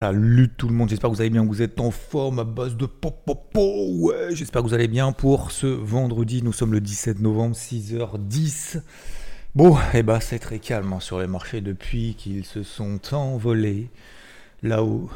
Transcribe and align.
Salut 0.00 0.48
tout 0.56 0.68
le 0.68 0.74
monde, 0.74 0.88
j'espère 0.90 1.10
que 1.10 1.16
vous 1.16 1.20
allez 1.22 1.30
bien, 1.30 1.44
vous 1.44 1.60
êtes 1.60 1.80
en 1.80 1.90
forme 1.90 2.38
à 2.38 2.44
base 2.44 2.76
de 2.76 2.86
popopo, 2.86 3.96
ouais, 3.96 4.28
j'espère 4.30 4.62
que 4.62 4.68
vous 4.68 4.74
allez 4.74 4.86
bien 4.86 5.10
pour 5.10 5.50
ce 5.50 5.66
vendredi, 5.66 6.40
nous 6.40 6.52
sommes 6.52 6.72
le 6.72 6.80
17 6.80 7.18
novembre, 7.18 7.56
6h10. 7.56 8.80
Bon, 9.56 9.76
et 9.76 9.80
eh 9.94 10.02
bah 10.04 10.12
ben, 10.12 10.20
c'est 10.20 10.38
très 10.38 10.60
calme 10.60 10.92
hein, 10.92 11.00
sur 11.00 11.18
les 11.18 11.26
marchés 11.26 11.60
depuis 11.62 12.14
qu'ils 12.14 12.44
se 12.44 12.62
sont 12.62 13.00
envolés 13.12 13.90
là-haut 14.62 15.10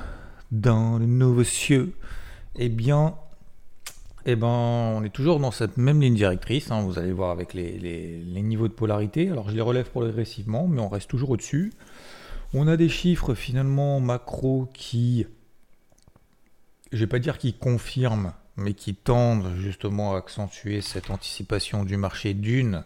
dans 0.50 0.98
le 0.98 1.06
nouveau 1.06 1.44
cieux. 1.44 1.92
Eh 2.56 2.68
bien, 2.68 3.14
eh 4.26 4.34
ben, 4.34 4.48
on 4.48 5.04
est 5.04 5.12
toujours 5.12 5.38
dans 5.38 5.52
cette 5.52 5.76
même 5.76 6.00
ligne 6.00 6.16
directrice, 6.16 6.72
hein, 6.72 6.82
vous 6.82 6.98
allez 6.98 7.12
voir 7.12 7.30
avec 7.30 7.54
les, 7.54 7.78
les 7.78 8.42
niveaux 8.42 8.66
de 8.66 8.72
polarité, 8.72 9.30
alors 9.30 9.48
je 9.48 9.54
les 9.54 9.62
relève 9.62 9.88
progressivement, 9.88 10.66
mais 10.66 10.80
on 10.80 10.88
reste 10.88 11.08
toujours 11.08 11.30
au-dessus. 11.30 11.72
On 12.54 12.68
a 12.68 12.76
des 12.76 12.90
chiffres 12.90 13.34
finalement 13.34 13.98
macro 13.98 14.68
qui, 14.74 15.26
je 16.92 16.98
vais 16.98 17.06
pas 17.06 17.18
dire 17.18 17.38
qui 17.38 17.54
confirment, 17.54 18.34
mais 18.56 18.74
qui 18.74 18.94
tendent 18.94 19.56
justement 19.56 20.14
à 20.14 20.18
accentuer 20.18 20.82
cette 20.82 21.08
anticipation 21.08 21.84
du 21.84 21.96
marché 21.96 22.34
d'une 22.34 22.84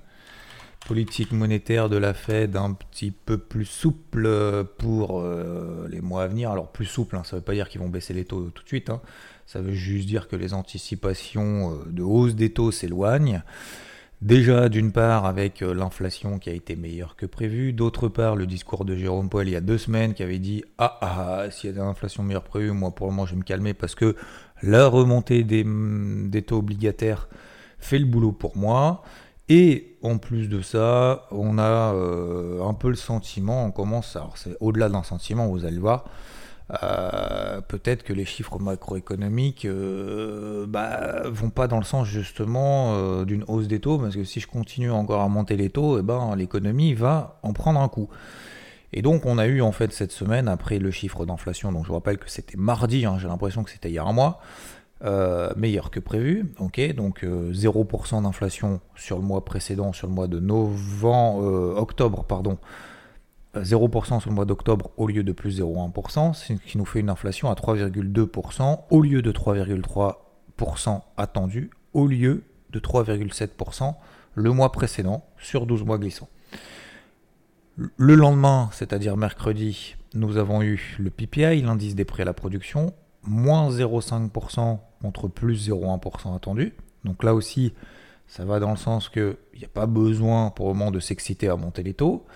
politique 0.86 1.32
monétaire 1.32 1.88
de 1.88 1.96
la 1.96 2.14
Fed 2.14 2.56
un 2.56 2.74
petit 2.74 3.10
peu 3.10 3.38
plus 3.38 3.64
souple 3.64 4.64
pour 4.78 5.20
euh, 5.20 5.88
les 5.90 6.00
mois 6.00 6.22
à 6.22 6.28
venir. 6.28 6.52
Alors 6.52 6.70
plus 6.70 6.86
souple, 6.86 7.16
hein, 7.16 7.24
ça 7.24 7.34
ne 7.34 7.40
veut 7.40 7.44
pas 7.44 7.54
dire 7.54 7.68
qu'ils 7.68 7.80
vont 7.80 7.88
baisser 7.88 8.14
les 8.14 8.24
taux 8.24 8.50
tout 8.50 8.62
de 8.62 8.68
suite. 8.68 8.88
Hein. 8.88 9.00
Ça 9.46 9.60
veut 9.60 9.72
juste 9.72 10.06
dire 10.06 10.28
que 10.28 10.36
les 10.36 10.54
anticipations 10.54 11.72
euh, 11.72 11.90
de 11.90 12.04
hausse 12.04 12.36
des 12.36 12.52
taux 12.52 12.70
s'éloignent. 12.70 13.42
Déjà, 14.22 14.70
d'une 14.70 14.92
part, 14.92 15.26
avec 15.26 15.60
euh, 15.60 15.74
l'inflation 15.74 16.38
qui 16.38 16.48
a 16.48 16.54
été 16.54 16.74
meilleure 16.74 17.16
que 17.16 17.26
prévu, 17.26 17.74
d'autre 17.74 18.08
part, 18.08 18.34
le 18.34 18.46
discours 18.46 18.86
de 18.86 18.96
Jérôme 18.96 19.28
Powell 19.28 19.48
il 19.48 19.52
y 19.52 19.56
a 19.56 19.60
deux 19.60 19.76
semaines 19.76 20.14
qui 20.14 20.22
avait 20.22 20.38
dit 20.38 20.64
Ah, 20.78 20.96
ah, 21.02 21.40
ah 21.40 21.50
s'il 21.50 21.68
y 21.68 21.72
a 21.72 21.76
de 21.76 21.82
l'inflation 21.82 22.22
meilleure 22.22 22.44
que 22.44 22.48
prévu, 22.48 22.70
moi 22.70 22.94
pour 22.94 23.06
le 23.08 23.12
moment 23.12 23.26
je 23.26 23.32
vais 23.32 23.38
me 23.38 23.44
calmer 23.44 23.74
parce 23.74 23.94
que 23.94 24.16
la 24.62 24.86
remontée 24.86 25.44
des, 25.44 25.64
mm, 25.64 26.30
taux 26.46 26.58
obligataires 26.58 27.28
fait 27.78 27.98
le 27.98 28.06
boulot 28.06 28.32
pour 28.32 28.56
moi. 28.56 29.02
Et 29.50 29.96
en 30.02 30.18
plus 30.18 30.48
de 30.48 30.62
ça, 30.62 31.26
on 31.30 31.58
a 31.58 31.94
euh, 31.94 32.64
un 32.66 32.74
peu 32.74 32.88
le 32.88 32.96
sentiment, 32.96 33.66
on 33.66 33.70
commence, 33.70 34.16
alors 34.16 34.38
c'est 34.38 34.56
au-delà 34.60 34.88
d'un 34.88 35.04
sentiment, 35.04 35.46
vous 35.46 35.64
allez 35.66 35.78
voir, 35.78 36.04
euh, 36.82 37.60
peut-être 37.60 38.02
que 38.02 38.12
les 38.12 38.24
chiffres 38.24 38.58
macroéconomiques 38.58 39.66
euh, 39.66 40.66
bah, 40.66 41.22
vont 41.26 41.50
pas 41.50 41.68
dans 41.68 41.78
le 41.78 41.84
sens 41.84 42.08
justement 42.08 42.94
euh, 42.94 43.24
d'une 43.24 43.44
hausse 43.46 43.68
des 43.68 43.80
taux, 43.80 43.98
parce 43.98 44.16
que 44.16 44.24
si 44.24 44.40
je 44.40 44.48
continue 44.48 44.90
encore 44.90 45.20
à 45.20 45.28
monter 45.28 45.56
les 45.56 45.70
taux, 45.70 45.98
eh 45.98 46.02
ben, 46.02 46.34
l'économie 46.34 46.94
va 46.94 47.38
en 47.44 47.52
prendre 47.52 47.80
un 47.80 47.88
coup. 47.88 48.08
Et 48.92 49.02
donc 49.02 49.26
on 49.26 49.38
a 49.38 49.46
eu 49.46 49.62
en 49.62 49.70
fait 49.70 49.92
cette 49.92 50.10
semaine, 50.10 50.48
après 50.48 50.78
le 50.78 50.90
chiffre 50.90 51.24
d'inflation, 51.24 51.70
donc 51.70 51.84
je 51.84 51.88
vous 51.88 51.94
rappelle 51.94 52.18
que 52.18 52.30
c'était 52.30 52.56
mardi, 52.56 53.04
hein, 53.06 53.16
j'ai 53.20 53.28
l'impression 53.28 53.62
que 53.62 53.70
c'était 53.70 53.90
hier 53.90 54.06
un 54.06 54.12
mois, 54.12 54.40
meilleur 55.56 55.90
que 55.90 56.00
prévu, 56.00 56.52
ok, 56.58 56.94
donc 56.94 57.22
0% 57.22 58.22
d'inflation 58.22 58.80
sur 58.96 59.18
le 59.18 59.22
mois 59.22 59.44
précédent, 59.44 59.92
sur 59.92 60.08
le 60.08 60.14
mois 60.14 60.26
de 60.26 60.40
novembre, 60.40 61.76
octobre, 61.76 62.24
pardon, 62.24 62.58
0% 63.62 64.20
sur 64.20 64.30
le 64.30 64.34
mois 64.34 64.44
d'octobre 64.44 64.90
au 64.96 65.06
lieu 65.06 65.22
de 65.22 65.32
plus 65.32 65.60
0,1%, 65.60 66.34
ce 66.34 66.52
qui 66.54 66.78
nous 66.78 66.84
fait 66.84 67.00
une 67.00 67.10
inflation 67.10 67.50
à 67.50 67.54
3,2% 67.54 68.80
au 68.90 69.02
lieu 69.02 69.22
de 69.22 69.32
3,3% 69.32 71.00
attendu, 71.16 71.70
au 71.92 72.06
lieu 72.06 72.44
de 72.70 72.80
3,7% 72.80 73.94
le 74.34 74.52
mois 74.52 74.70
précédent 74.70 75.24
sur 75.38 75.66
12 75.66 75.84
mois 75.84 75.98
glissants. 75.98 76.28
Le 77.76 78.14
lendemain, 78.14 78.70
c'est-à-dire 78.72 79.16
mercredi, 79.16 79.96
nous 80.14 80.36
avons 80.36 80.62
eu 80.62 80.96
le 80.98 81.10
PPI, 81.10 81.62
l'indice 81.62 81.94
des 81.94 82.04
prix 82.04 82.22
à 82.22 82.24
la 82.24 82.32
production, 82.32 82.94
moins 83.22 83.70
0,5% 83.70 84.78
contre 85.02 85.28
plus 85.28 85.68
0,1% 85.68 86.34
attendu. 86.34 86.74
Donc 87.04 87.22
là 87.22 87.34
aussi, 87.34 87.74
ça 88.26 88.44
va 88.44 88.60
dans 88.60 88.70
le 88.70 88.76
sens 88.76 89.08
qu'il 89.08 89.36
n'y 89.58 89.64
a 89.64 89.68
pas 89.68 89.86
besoin 89.86 90.50
pour 90.50 90.68
le 90.68 90.74
moment 90.74 90.90
de 90.90 91.00
s'exciter 91.00 91.48
à 91.48 91.56
monter 91.56 91.82
les 91.82 91.94
taux. 91.94 92.26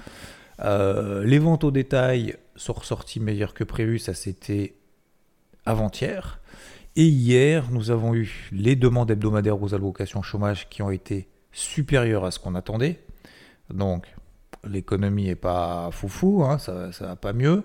Euh, 0.62 1.24
les 1.24 1.38
ventes 1.38 1.64
au 1.64 1.70
détail 1.70 2.36
sont 2.56 2.72
ressorties 2.72 3.20
meilleures 3.20 3.54
que 3.54 3.64
prévu, 3.64 3.98
ça 3.98 4.14
c'était 4.14 4.74
avant-hier. 5.64 6.40
Et 6.96 7.04
hier, 7.04 7.70
nous 7.70 7.90
avons 7.90 8.14
eu 8.14 8.48
les 8.52 8.76
demandes 8.76 9.10
hebdomadaires 9.10 9.62
aux 9.62 9.74
allocations 9.74 10.22
chômage 10.22 10.68
qui 10.68 10.82
ont 10.82 10.90
été 10.90 11.28
supérieures 11.52 12.24
à 12.24 12.30
ce 12.30 12.38
qu'on 12.38 12.54
attendait. 12.54 13.00
Donc, 13.72 14.06
l'économie 14.64 15.26
n'est 15.26 15.36
pas 15.36 15.90
foufou, 15.92 16.42
hein, 16.42 16.58
ça, 16.58 16.88
ne 16.88 17.06
va 17.06 17.16
pas 17.16 17.32
mieux. 17.32 17.62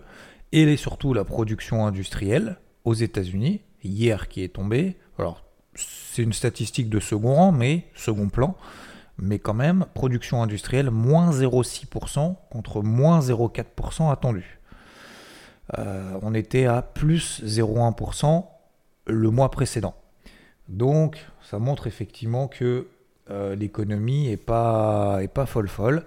Et 0.51 0.77
surtout 0.77 1.13
la 1.13 1.25
production 1.25 1.85
industrielle 1.85 2.59
aux 2.85 2.93
États-Unis, 2.93 3.61
hier 3.83 4.27
qui 4.27 4.43
est 4.43 4.49
tombée. 4.53 4.95
Alors, 5.17 5.43
c'est 5.73 6.21
une 6.21 6.33
statistique 6.33 6.89
de 6.89 6.99
second 6.99 7.33
rang, 7.33 7.51
mais 7.51 7.87
second 7.95 8.29
plan 8.29 8.55
mais 9.17 9.39
quand 9.39 9.53
même, 9.53 9.85
production 9.93 10.43
industrielle, 10.43 10.91
moins 10.91 11.31
0,6% 11.31 12.35
contre 12.49 12.81
moins 12.81 13.19
0,4% 13.19 14.11
attendu. 14.11 14.59
Euh, 15.77 16.19
on 16.21 16.33
était 16.33 16.65
à 16.65 16.81
plus 16.81 17.41
0,1% 17.43 18.45
le 19.07 19.29
mois 19.29 19.49
précédent. 19.51 19.95
Donc, 20.67 21.25
ça 21.41 21.59
montre 21.59 21.87
effectivement 21.87 22.47
que 22.47 22.87
euh, 23.29 23.55
l'économie 23.55 24.29
n'est 24.29 24.37
pas, 24.37 25.19
est 25.21 25.27
pas 25.27 25.45
folle 25.45 25.67
folle. 25.67 26.05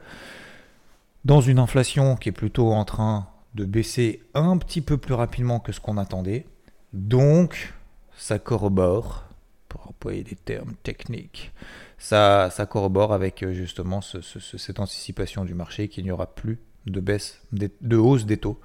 Dans 1.25 1.41
une 1.41 1.59
inflation 1.59 2.17
qui 2.17 2.29
est 2.29 2.33
plutôt 2.33 2.73
en 2.73 2.85
train 2.85 3.29
de 3.55 3.65
baisser 3.65 4.23
un 4.35 4.57
petit 4.59 4.81
peu 4.81 4.99
plus 4.99 5.15
rapidement 5.15 5.59
que 5.59 5.73
ce 5.73 5.81
qu'on 5.81 5.97
attendait. 5.97 6.47
Donc, 6.93 7.75
ça 8.17 8.39
corrobore, 8.39 9.25
pour 9.69 9.89
employer 9.89 10.23
des 10.23 10.37
termes 10.37 10.75
techniques, 10.83 11.53
ça, 11.99 12.51
corrobore 12.71 13.13
avec 13.13 13.43
euh, 13.43 13.53
justement 13.53 14.01
cette 14.01 14.81
anticipation 14.81 15.45
du 15.45 15.55
marché 15.55 15.89
qu'il 15.89 16.05
n'y 16.05 16.11
aura 16.11 16.35
plus 16.35 16.59
de 16.87 17.01
baisse, 17.01 17.43
de 17.53 17.97
hausse 17.97 18.25
des 18.25 18.39
taux 18.39 18.61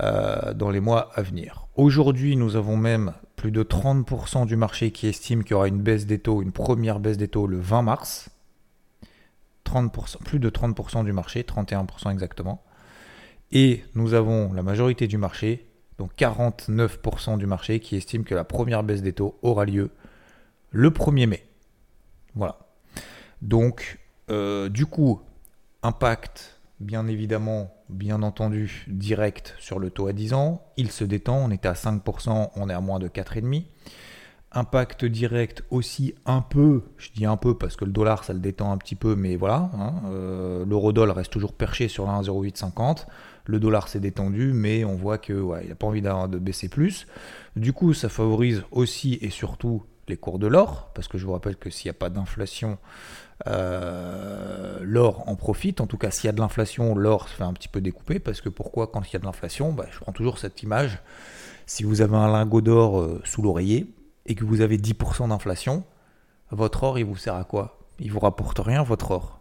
euh, 0.00 0.54
dans 0.54 0.70
les 0.70 0.80
mois 0.80 1.10
à 1.14 1.22
venir. 1.22 1.66
Aujourd'hui, 1.76 2.36
nous 2.36 2.56
avons 2.56 2.76
même 2.76 3.12
plus 3.36 3.50
de 3.50 3.62
30% 3.62 4.46
du 4.46 4.56
marché 4.56 4.90
qui 4.90 5.06
estime 5.06 5.44
qu'il 5.44 5.52
y 5.52 5.54
aura 5.54 5.68
une 5.68 5.82
baisse 5.82 6.06
des 6.06 6.18
taux, 6.18 6.42
une 6.42 6.52
première 6.52 6.98
baisse 6.98 7.18
des 7.18 7.28
taux 7.28 7.46
le 7.46 7.60
20 7.60 7.82
mars. 7.82 8.30
30%, 9.66 10.18
plus 10.24 10.38
de 10.38 10.50
30% 10.50 11.04
du 11.04 11.12
marché, 11.12 11.42
31% 11.42 12.10
exactement. 12.10 12.62
Et 13.52 13.84
nous 13.94 14.14
avons 14.14 14.52
la 14.54 14.62
majorité 14.62 15.06
du 15.06 15.18
marché, 15.18 15.66
donc 15.98 16.12
49% 16.18 17.36
du 17.36 17.46
marché, 17.46 17.78
qui 17.78 17.96
estime 17.96 18.24
que 18.24 18.34
la 18.34 18.44
première 18.44 18.82
baisse 18.82 19.02
des 19.02 19.12
taux 19.12 19.38
aura 19.42 19.66
lieu 19.66 19.90
le 20.70 20.90
1er 20.90 21.26
mai. 21.26 21.44
Voilà. 22.34 22.58
Donc, 23.40 23.98
euh, 24.30 24.68
du 24.68 24.86
coup, 24.86 25.20
impact, 25.82 26.60
bien 26.80 27.06
évidemment, 27.06 27.74
bien 27.88 28.22
entendu, 28.22 28.86
direct 28.88 29.54
sur 29.58 29.78
le 29.78 29.90
taux 29.90 30.06
à 30.06 30.12
10 30.12 30.32
ans. 30.34 30.62
Il 30.76 30.90
se 30.90 31.04
détend, 31.04 31.36
on 31.36 31.50
était 31.50 31.68
à 31.68 31.74
5%, 31.74 32.50
on 32.54 32.68
est 32.68 32.74
à 32.74 32.80
moins 32.80 32.98
de 32.98 33.08
4,5%. 33.08 33.64
Impact 34.54 35.06
direct 35.06 35.64
aussi 35.70 36.14
un 36.26 36.42
peu, 36.42 36.82
je 36.98 37.08
dis 37.14 37.24
un 37.24 37.38
peu 37.38 37.56
parce 37.56 37.74
que 37.74 37.86
le 37.86 37.90
dollar 37.90 38.22
ça 38.22 38.34
le 38.34 38.38
détend 38.38 38.70
un 38.70 38.76
petit 38.76 38.96
peu, 38.96 39.16
mais 39.16 39.34
voilà, 39.34 39.70
hein, 39.72 39.94
euh, 40.10 40.66
l'euro-dollar 40.66 41.16
reste 41.16 41.32
toujours 41.32 41.54
perché 41.54 41.88
sur 41.88 42.04
la 42.04 42.20
1,0850. 42.20 43.06
Le 43.46 43.58
dollar 43.58 43.88
s'est 43.88 43.98
détendu, 43.98 44.52
mais 44.52 44.84
on 44.84 44.94
voit 44.94 45.16
que 45.16 45.32
il 45.62 45.70
n'a 45.70 45.74
pas 45.74 45.86
envie 45.86 46.02
de 46.02 46.38
baisser 46.38 46.68
plus. 46.68 47.06
Du 47.56 47.72
coup, 47.72 47.94
ça 47.94 48.10
favorise 48.10 48.62
aussi 48.70 49.18
et 49.22 49.30
surtout 49.30 49.84
les 50.08 50.16
cours 50.16 50.38
de 50.38 50.46
l'or, 50.46 50.90
parce 50.94 51.08
que 51.08 51.18
je 51.18 51.26
vous 51.26 51.32
rappelle 51.32 51.56
que 51.56 51.70
s'il 51.70 51.88
n'y 51.88 51.96
a 51.96 51.98
pas 51.98 52.10
d'inflation, 52.10 52.78
euh, 53.46 54.78
l'or 54.82 55.28
en 55.28 55.36
profite. 55.36 55.80
En 55.80 55.86
tout 55.86 55.98
cas, 55.98 56.10
s'il 56.10 56.26
y 56.26 56.28
a 56.28 56.32
de 56.32 56.40
l'inflation, 56.40 56.94
l'or 56.94 57.28
se 57.28 57.34
fait 57.34 57.44
un 57.44 57.52
petit 57.52 57.68
peu 57.68 57.80
découper, 57.80 58.18
parce 58.18 58.40
que 58.40 58.48
pourquoi 58.48 58.86
quand 58.88 59.02
il 59.08 59.12
y 59.12 59.16
a 59.16 59.18
de 59.18 59.24
l'inflation 59.24 59.72
bah, 59.72 59.86
Je 59.90 59.98
prends 59.98 60.12
toujours 60.12 60.38
cette 60.38 60.62
image. 60.62 61.00
Si 61.66 61.84
vous 61.84 62.00
avez 62.00 62.16
un 62.16 62.30
lingot 62.30 62.60
d'or 62.60 63.00
euh, 63.00 63.20
sous 63.24 63.42
l'oreiller 63.42 63.86
et 64.26 64.34
que 64.34 64.44
vous 64.44 64.60
avez 64.60 64.78
10% 64.78 65.28
d'inflation, 65.28 65.84
votre 66.50 66.82
or, 66.82 66.98
il 66.98 67.04
vous 67.04 67.16
sert 67.16 67.34
à 67.34 67.44
quoi? 67.44 67.78
Il 67.98 68.10
vous 68.12 68.20
rapporte 68.20 68.58
rien, 68.58 68.82
votre 68.82 69.12
or. 69.12 69.40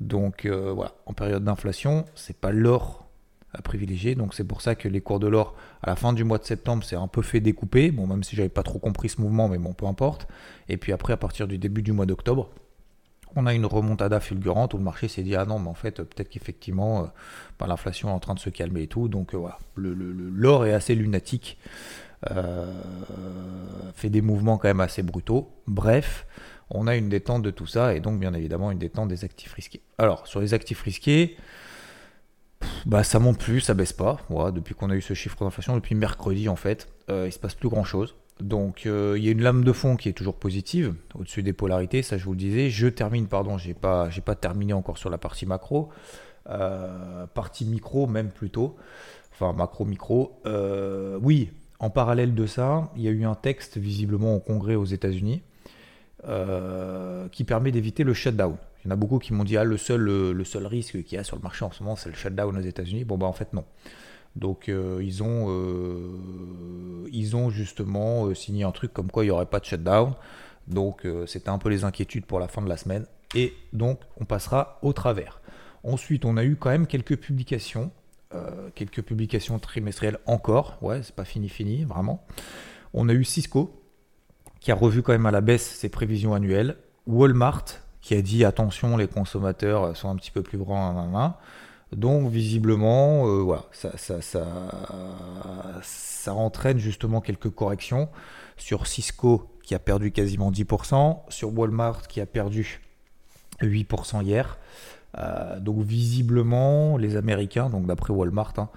Donc 0.00 0.46
euh, 0.46 0.72
voilà, 0.72 0.94
en 1.06 1.12
période 1.12 1.44
d'inflation, 1.44 2.04
c'est 2.14 2.36
pas 2.36 2.52
l'or 2.52 3.09
à 3.52 3.62
privilégier. 3.62 4.14
Donc 4.14 4.34
c'est 4.34 4.44
pour 4.44 4.60
ça 4.60 4.74
que 4.74 4.88
les 4.88 5.00
cours 5.00 5.20
de 5.20 5.26
l'or 5.26 5.54
à 5.82 5.90
la 5.90 5.96
fin 5.96 6.12
du 6.12 6.24
mois 6.24 6.38
de 6.38 6.44
septembre 6.44 6.84
c'est 6.84 6.96
un 6.96 7.08
peu 7.08 7.22
fait 7.22 7.40
découper. 7.40 7.90
Bon, 7.90 8.06
même 8.06 8.22
si 8.22 8.36
j'avais 8.36 8.48
pas 8.48 8.62
trop 8.62 8.78
compris 8.78 9.08
ce 9.08 9.20
mouvement, 9.20 9.48
mais 9.48 9.58
bon, 9.58 9.72
peu 9.72 9.86
importe. 9.86 10.28
Et 10.68 10.76
puis 10.76 10.92
après, 10.92 11.12
à 11.12 11.16
partir 11.16 11.48
du 11.48 11.58
début 11.58 11.82
du 11.82 11.92
mois 11.92 12.06
d'octobre, 12.06 12.50
on 13.36 13.46
a 13.46 13.54
une 13.54 13.66
remontada 13.66 14.20
fulgurante 14.20 14.74
où 14.74 14.78
le 14.78 14.82
marché 14.82 15.08
s'est 15.08 15.22
dit 15.22 15.36
ah 15.36 15.44
non 15.44 15.58
mais 15.58 15.68
en 15.68 15.74
fait 15.74 16.02
peut-être 16.02 16.28
qu'effectivement 16.28 17.04
euh, 17.60 17.66
l'inflation 17.66 18.08
est 18.08 18.12
en 18.12 18.18
train 18.18 18.34
de 18.34 18.40
se 18.40 18.50
calmer 18.50 18.82
et 18.82 18.86
tout 18.86 19.08
donc 19.08 19.34
euh, 19.34 19.38
voilà 19.38 19.58
l'or 19.76 20.66
est 20.66 20.72
assez 20.72 20.94
lunatique 20.94 21.58
euh, 22.30 22.72
fait 23.94 24.10
des 24.10 24.20
mouvements 24.20 24.58
quand 24.58 24.68
même 24.68 24.80
assez 24.80 25.02
brutaux 25.02 25.50
bref 25.66 26.26
on 26.70 26.86
a 26.86 26.96
une 26.96 27.08
détente 27.08 27.42
de 27.42 27.50
tout 27.50 27.66
ça 27.66 27.94
et 27.94 28.00
donc 28.00 28.18
bien 28.18 28.34
évidemment 28.34 28.70
une 28.70 28.78
détente 28.78 29.08
des 29.08 29.24
actifs 29.24 29.52
risqués 29.52 29.82
alors 29.98 30.26
sur 30.26 30.40
les 30.40 30.54
actifs 30.54 30.82
risqués 30.82 31.36
bah 32.86 33.02
ça 33.04 33.18
monte 33.18 33.38
plus 33.38 33.60
ça 33.60 33.74
baisse 33.74 33.92
pas 33.92 34.18
depuis 34.52 34.74
qu'on 34.74 34.90
a 34.90 34.94
eu 34.94 35.02
ce 35.02 35.14
chiffre 35.14 35.44
d'inflation 35.44 35.74
depuis 35.74 35.94
mercredi 35.94 36.48
en 36.48 36.56
fait 36.56 36.88
il 37.08 37.32
se 37.32 37.38
passe 37.38 37.54
plus 37.54 37.68
grand 37.68 37.84
chose 37.84 38.14
donc 38.40 38.86
euh, 38.86 39.14
il 39.16 39.24
y 39.24 39.28
a 39.28 39.32
une 39.32 39.42
lame 39.42 39.64
de 39.64 39.72
fond 39.72 39.96
qui 39.96 40.08
est 40.08 40.12
toujours 40.12 40.36
positive 40.36 40.94
au-dessus 41.14 41.42
des 41.42 41.52
polarités, 41.52 42.02
ça 42.02 42.18
je 42.18 42.24
vous 42.24 42.32
le 42.32 42.38
disais. 42.38 42.70
Je 42.70 42.88
termine, 42.88 43.26
pardon, 43.26 43.58
j'ai 43.58 43.74
pas, 43.74 44.08
pas 44.24 44.34
terminé 44.34 44.72
encore 44.72 44.98
sur 44.98 45.10
la 45.10 45.18
partie 45.18 45.46
macro, 45.46 45.90
euh, 46.48 47.26
partie 47.26 47.64
micro 47.64 48.06
même 48.06 48.30
plutôt, 48.30 48.76
enfin 49.32 49.52
macro 49.52 49.84
micro. 49.84 50.40
Euh, 50.46 51.18
oui, 51.22 51.50
en 51.78 51.90
parallèle 51.90 52.34
de 52.34 52.46
ça, 52.46 52.90
il 52.96 53.02
y 53.02 53.08
a 53.08 53.10
eu 53.10 53.24
un 53.24 53.34
texte 53.34 53.78
visiblement 53.78 54.34
au 54.34 54.40
Congrès 54.40 54.74
aux 54.74 54.84
États-Unis 54.84 55.42
qui 57.32 57.44
permet 57.44 57.72
d'éviter 57.72 58.04
le 58.04 58.12
shutdown. 58.12 58.56
Il 58.84 58.88
y 58.88 58.90
en 58.90 58.92
a 58.92 58.96
beaucoup 58.96 59.18
qui 59.18 59.32
m'ont 59.32 59.44
dit 59.44 59.56
ah 59.56 59.64
le 59.64 59.76
seul 59.76 60.00
le 60.00 60.44
seul 60.44 60.66
risque 60.66 61.02
qu'il 61.04 61.16
y 61.16 61.18
a 61.18 61.24
sur 61.24 61.36
le 61.36 61.42
marché 61.42 61.64
en 61.64 61.70
ce 61.70 61.82
moment 61.82 61.96
c'est 61.96 62.08
le 62.08 62.14
shutdown 62.14 62.56
aux 62.56 62.60
États-Unis. 62.60 63.04
Bon 63.04 63.18
bah 63.18 63.26
en 63.26 63.32
fait 63.32 63.52
non. 63.52 63.64
Donc 64.36 64.68
euh, 64.68 65.00
ils, 65.02 65.22
ont, 65.22 65.46
euh, 65.48 67.08
ils 67.12 67.36
ont 67.36 67.50
justement 67.50 68.26
euh, 68.26 68.34
signé 68.34 68.64
un 68.64 68.70
truc 68.72 68.92
comme 68.92 69.10
quoi 69.10 69.24
il 69.24 69.28
n'y 69.28 69.32
aurait 69.32 69.46
pas 69.46 69.60
de 69.60 69.64
shutdown. 69.64 70.14
Donc 70.68 71.04
c'était 71.26 71.48
un 71.48 71.58
peu 71.58 71.68
les 71.68 71.82
inquiétudes 71.82 72.26
pour 72.26 72.38
la 72.38 72.46
fin 72.46 72.62
de 72.62 72.68
la 72.68 72.76
semaine. 72.76 73.04
Et 73.34 73.54
donc 73.72 74.00
on 74.20 74.24
passera 74.24 74.78
au 74.82 74.92
travers. 74.92 75.40
Ensuite 75.82 76.24
on 76.24 76.36
a 76.36 76.44
eu 76.44 76.54
quand 76.54 76.70
même 76.70 76.86
quelques 76.86 77.16
publications. 77.16 77.90
quelques 78.76 79.02
publications 79.02 79.58
trimestrielles 79.58 80.18
encore. 80.26 80.78
Ouais, 80.80 81.02
c'est 81.02 81.14
pas 81.14 81.24
fini 81.24 81.48
fini, 81.48 81.82
vraiment. 81.84 82.24
On 82.94 83.08
a 83.08 83.12
eu 83.14 83.24
Cisco 83.24 83.82
qui 84.60 84.70
a 84.70 84.76
revu 84.76 85.02
quand 85.02 85.12
même 85.12 85.26
à 85.26 85.32
la 85.32 85.40
baisse 85.40 85.74
ses 85.74 85.88
prévisions 85.88 86.34
annuelles. 86.34 86.76
Walmart 87.08 87.64
qui 88.00 88.14
a 88.14 88.22
dit 88.22 88.44
attention 88.44 88.96
les 88.96 89.08
consommateurs 89.08 89.96
sont 89.96 90.08
un 90.08 90.16
petit 90.16 90.30
peu 90.30 90.42
plus 90.42 90.58
grands. 90.58 91.34
Donc 91.94 92.30
visiblement, 92.30 93.26
euh, 93.26 93.40
voilà, 93.40 93.64
ça, 93.72 93.90
ça, 93.96 94.20
ça, 95.82 96.34
entraîne 96.34 96.78
justement 96.78 97.20
quelques 97.20 97.50
corrections 97.50 98.08
sur 98.56 98.86
Cisco 98.86 99.50
qui 99.64 99.74
a 99.74 99.80
perdu 99.80 100.12
quasiment 100.12 100.52
10%, 100.52 101.18
sur 101.28 101.56
Walmart 101.56 102.06
qui 102.06 102.20
a 102.20 102.26
perdu 102.26 102.80
8% 103.60 104.22
hier. 104.22 104.58
Euh, 105.18 105.58
donc 105.58 105.82
visiblement, 105.82 106.96
les 106.96 107.16
Américains, 107.16 107.68
donc 107.70 107.86
d'après 107.86 108.12
Walmart, 108.12 108.54
hein, 108.58 108.68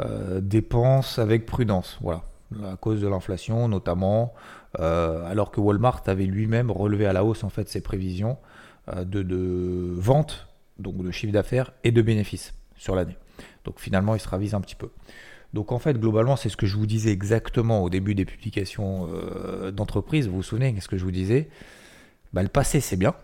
euh, 0.00 0.40
dépensent 0.40 1.20
avec 1.20 1.44
prudence, 1.44 1.98
voilà, 2.00 2.22
à 2.64 2.76
cause 2.76 3.02
de 3.02 3.08
l'inflation 3.08 3.68
notamment, 3.68 4.32
alors 4.78 5.52
que 5.52 5.60
Walmart 5.60 6.02
avait 6.06 6.24
lui-même 6.24 6.70
relevé 6.70 7.06
à 7.06 7.12
la 7.12 7.24
hausse 7.24 7.44
en 7.44 7.48
fait 7.50 7.68
ses 7.68 7.80
prévisions 7.80 8.38
de, 8.88 9.22
de 9.22 9.92
vente 9.94 10.48
donc 10.78 10.96
de 11.02 11.10
chiffre 11.10 11.32
d'affaires 11.32 11.72
et 11.84 11.92
de 11.92 12.02
bénéfices 12.02 12.54
sur 12.76 12.94
l'année. 12.94 13.16
Donc 13.64 13.80
finalement, 13.80 14.14
il 14.14 14.20
se 14.20 14.28
ravise 14.28 14.54
un 14.54 14.60
petit 14.60 14.74
peu. 14.74 14.90
Donc 15.52 15.72
en 15.72 15.78
fait, 15.78 15.98
globalement, 15.98 16.36
c'est 16.36 16.48
ce 16.48 16.56
que 16.56 16.66
je 16.66 16.76
vous 16.76 16.86
disais 16.86 17.12
exactement 17.12 17.82
au 17.82 17.90
début 17.90 18.14
des 18.14 18.24
publications 18.24 19.08
euh, 19.12 19.70
d'entreprise. 19.70 20.28
Vous 20.28 20.36
vous 20.36 20.42
souvenez, 20.42 20.74
qu'est-ce 20.74 20.88
que 20.88 20.98
je 20.98 21.04
vous 21.04 21.12
disais? 21.12 21.48
Bah, 22.32 22.42
Le 22.42 22.48
passé, 22.48 22.80
c'est 22.80 22.96
bien. 22.96 23.14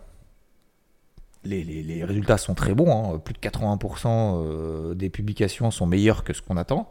Les, 1.43 2.05
résultats 2.05 2.39
sont 2.39 2.55
très 2.55 2.75
bons. 2.75 3.15
Hein. 3.15 3.19
Plus 3.19 3.35
de 3.35 3.39
80% 3.39 4.07
euh, 4.07 4.95
des 4.95 5.11
publications 5.11 5.71
sont 5.71 5.87
meilleures 5.87 6.23
que 6.23 6.33
ce 6.33 6.43
qu'on 6.43 6.57
attend. 6.57 6.91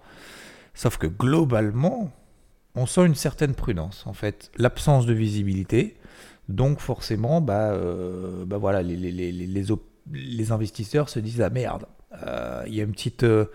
Sauf 0.73 0.97
que 0.97 1.07
globalement, 1.07 2.11
on 2.75 2.85
sent 2.85 3.05
une 3.05 3.15
certaine 3.15 3.53
prudence. 3.53 4.05
En 4.07 4.13
fait, 4.13 4.51
l'absence 4.57 5.05
de 5.05 5.13
visibilité. 5.13 5.95
Donc 6.49 6.79
forcément, 6.79 7.41
bah, 7.41 7.71
euh, 7.71 8.43
bah 8.45 8.57
voilà, 8.57 8.81
les, 8.81 10.51
investisseurs 10.51 11.07
se 11.07 11.19
disent 11.19 11.41
ah 11.41 11.51
merde, 11.51 11.85
euh, 12.23 12.63
il 12.65 12.73
y 12.73 12.81
a 12.81 12.83
une 12.83 12.91
petite 12.91 13.23
euh, 13.23 13.45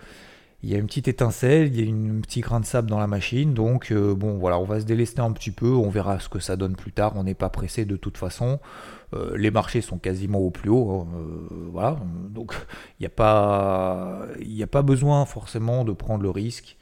il 0.63 0.73
une 0.73 0.87
petite 0.87 1.09
étincelle, 1.09 1.67
il 1.67 1.79
y 1.79 1.83
a 1.83 1.85
une, 1.85 2.21
petit 2.21 2.39
grain 2.39 2.61
de 2.61 2.65
sable 2.65 2.89
dans 2.89 2.97
la 2.97 3.05
machine, 3.05 3.53
donc 3.53 3.93
bon 3.93 4.37
voilà, 4.37 4.57
on 4.57 4.63
va 4.63 4.79
se 4.79 4.85
délester 4.85 5.19
un 5.19 5.31
petit 5.31 5.51
peu, 5.51 5.67
on 5.67 5.89
verra 5.89 6.19
ce 6.19 6.27
que 6.27 6.39
ça 6.39 6.55
donne 6.55 6.75
plus 6.75 6.91
tard, 6.91 7.13
on 7.17 7.23
n'est 7.23 7.35
pas 7.35 7.49
pressé 7.49 7.85
de 7.85 7.97
toute 7.97 8.17
façon, 8.17 8.59
les 9.35 9.51
marchés 9.51 9.81
sont 9.81 9.99
quasiment 9.99 10.39
au 10.39 10.49
plus 10.49 10.71
haut, 10.71 11.01
hein, 11.01 11.07
voilà, 11.71 11.99
donc 12.29 12.55
il 12.99 13.03
n'y 13.03 13.05
a, 13.05 13.09
pas, 13.09 14.25
a 14.25 14.67
pas 14.67 14.81
besoin 14.81 15.25
forcément 15.25 15.85
de 15.85 15.91
prendre 15.91 16.23
le 16.23 16.31
risque 16.31 16.77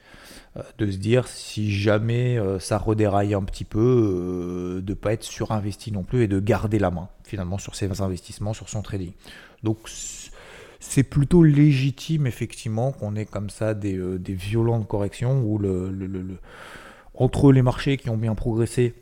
de 0.78 0.92
se 0.92 0.98
dire 0.98 1.28
si 1.28 1.72
jamais 1.72 2.38
ça 2.60 2.78
redéraille 2.78 3.34
un 3.34 3.44
petit 3.44 3.66
peu, 3.66 4.82
de 4.84 4.92
ne 4.92 4.96
pas 4.96 5.14
être 5.14 5.24
surinvesti 5.24 5.92
non 5.92 6.04
plus 6.04 6.24
et 6.24 6.28
de 6.28 6.40
garder 6.40 6.80
la 6.80 6.92
main 6.92 7.10
finalement 7.24 7.58
sur 7.58 7.76
ses 7.76 8.02
investissements, 8.02 8.54
sur 8.54 8.70
son 8.70 8.82
trading. 8.82 9.12
Donc 9.64 9.80
c'est 10.84 11.04
plutôt 11.04 11.44
légitime 11.44 12.28
effectivement 12.28 12.92
qu'on 12.92 13.16
ait 13.16 13.26
comme 13.26 13.50
ça 13.50 13.74
des, 13.74 13.96
euh, 13.96 14.20
violentes 14.28 14.88
corrections 14.88 15.42
où 15.42 15.58
le, 15.58 16.38
entre 17.16 17.52
les 17.52 17.62
marchés 17.62 17.98
qui 17.98 18.10
ont 18.10 18.18
bien 18.18 18.36
progressé 18.36 18.94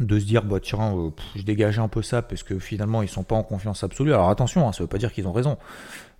de 0.00 0.18
se 0.18 0.24
dire 0.24 0.42
bah 0.42 0.58
tiens 0.60 0.96
euh, 0.96 1.10
je 1.36 1.42
dégage 1.42 1.78
un 1.78 1.88
peu 1.88 2.02
ça 2.02 2.22
parce 2.22 2.42
que 2.42 2.58
finalement 2.58 3.02
ils 3.02 3.08
sont 3.08 3.24
pas 3.24 3.36
en 3.36 3.42
confiance 3.42 3.84
absolue 3.84 4.12
alors 4.12 4.30
attention 4.30 4.66
hein, 4.66 4.72
ça 4.72 4.82
veut 4.82 4.88
pas 4.88 4.98
dire 4.98 5.12
qu'ils 5.12 5.28
ont 5.28 5.32
raison 5.32 5.58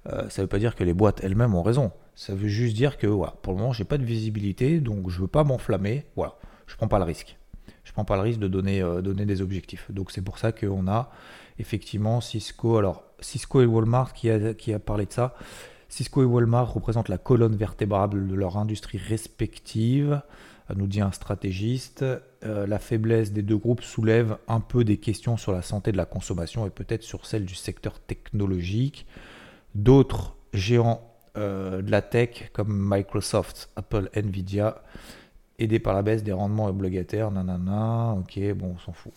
euh, 0.08 0.28
ça 0.28 0.42
veut 0.42 0.48
pas 0.48 0.58
dire 0.58 0.74
que 0.74 0.84
les 0.84 0.94
boîtes 0.94 1.22
elles-mêmes 1.22 1.54
ont 1.54 1.62
raison 1.62 1.92
ça 2.14 2.34
veut 2.34 2.48
juste 2.48 2.76
dire 2.76 2.98
que 2.98 3.06
pour 3.06 3.52
le 3.52 3.58
moment 3.58 3.72
j'ai 3.72 3.84
pas 3.84 3.98
de 3.98 4.04
visibilité 4.04 4.80
donc 4.80 5.10
je 5.10 5.20
veux 5.20 5.26
pas 5.28 5.44
m'enflammer 5.44 6.04
voilà 6.16 6.34
je 6.66 6.76
prends 6.76 6.88
pas 6.88 6.98
le 6.98 7.04
risque 7.04 7.36
je 7.84 7.92
prends 7.92 8.04
pas 8.04 8.16
le 8.16 8.22
risque 8.22 8.40
de 8.40 8.48
donner, 8.48 8.80
donner 9.02 9.26
des 9.26 9.42
objectifs 9.42 9.90
donc 9.90 10.10
c'est 10.10 10.22
pour 10.22 10.38
ça 10.38 10.52
qu'on 10.52 10.88
a 10.88 11.10
effectivement 11.58 12.20
Cisco 12.20 12.78
alors 12.78 13.06
Cisco 13.20 13.62
et 13.62 13.66
Walmart 13.66 14.12
qui 14.12 14.30
a, 14.30 14.78
parlé 14.78 15.06
de 15.06 15.12
ça. 15.12 15.34
Cisco 15.88 16.22
et 16.22 16.26
Walmart 16.26 16.72
représentent 16.72 17.08
la 17.08 17.18
colonne 17.18 17.56
vertébrale 17.56 18.10
de 18.10 18.34
leur 18.34 18.56
industrie 18.56 18.98
respective, 18.98 20.20
nous 20.74 20.86
dit 20.86 21.00
un 21.00 21.12
stratégiste. 21.12 22.04
Euh, 22.44 22.66
la 22.66 22.78
faiblesse 22.78 23.32
des 23.32 23.42
deux 23.42 23.56
groupes 23.56 23.82
soulève 23.82 24.36
un 24.48 24.60
peu 24.60 24.84
des 24.84 24.98
questions 24.98 25.36
sur 25.36 25.52
la 25.52 25.62
santé 25.62 25.92
de 25.92 25.96
la 25.96 26.04
consommation 26.04 26.66
et 26.66 26.70
peut-être 26.70 27.02
sur 27.02 27.24
celle 27.24 27.44
du 27.44 27.54
secteur 27.54 28.00
technologique. 28.00 29.06
D'autres 29.76 30.36
géants 30.54 31.02
euh, 31.36 31.82
de 31.82 31.90
la 31.90 32.00
tech 32.00 32.50
comme 32.54 32.68
Microsoft, 32.70 33.68
Apple, 33.76 34.08
Nvidia, 34.14 34.82
aidés 35.58 35.78
par 35.78 35.92
la 35.92 36.00
baisse 36.00 36.22
des 36.22 36.32
rendements 36.32 36.64
obligataires, 36.64 37.30
nanana, 37.30 38.14
ok, 38.18 38.54
bon, 38.54 38.74
on 38.74 38.78
s'en 38.78 38.92
fout. 38.94 39.12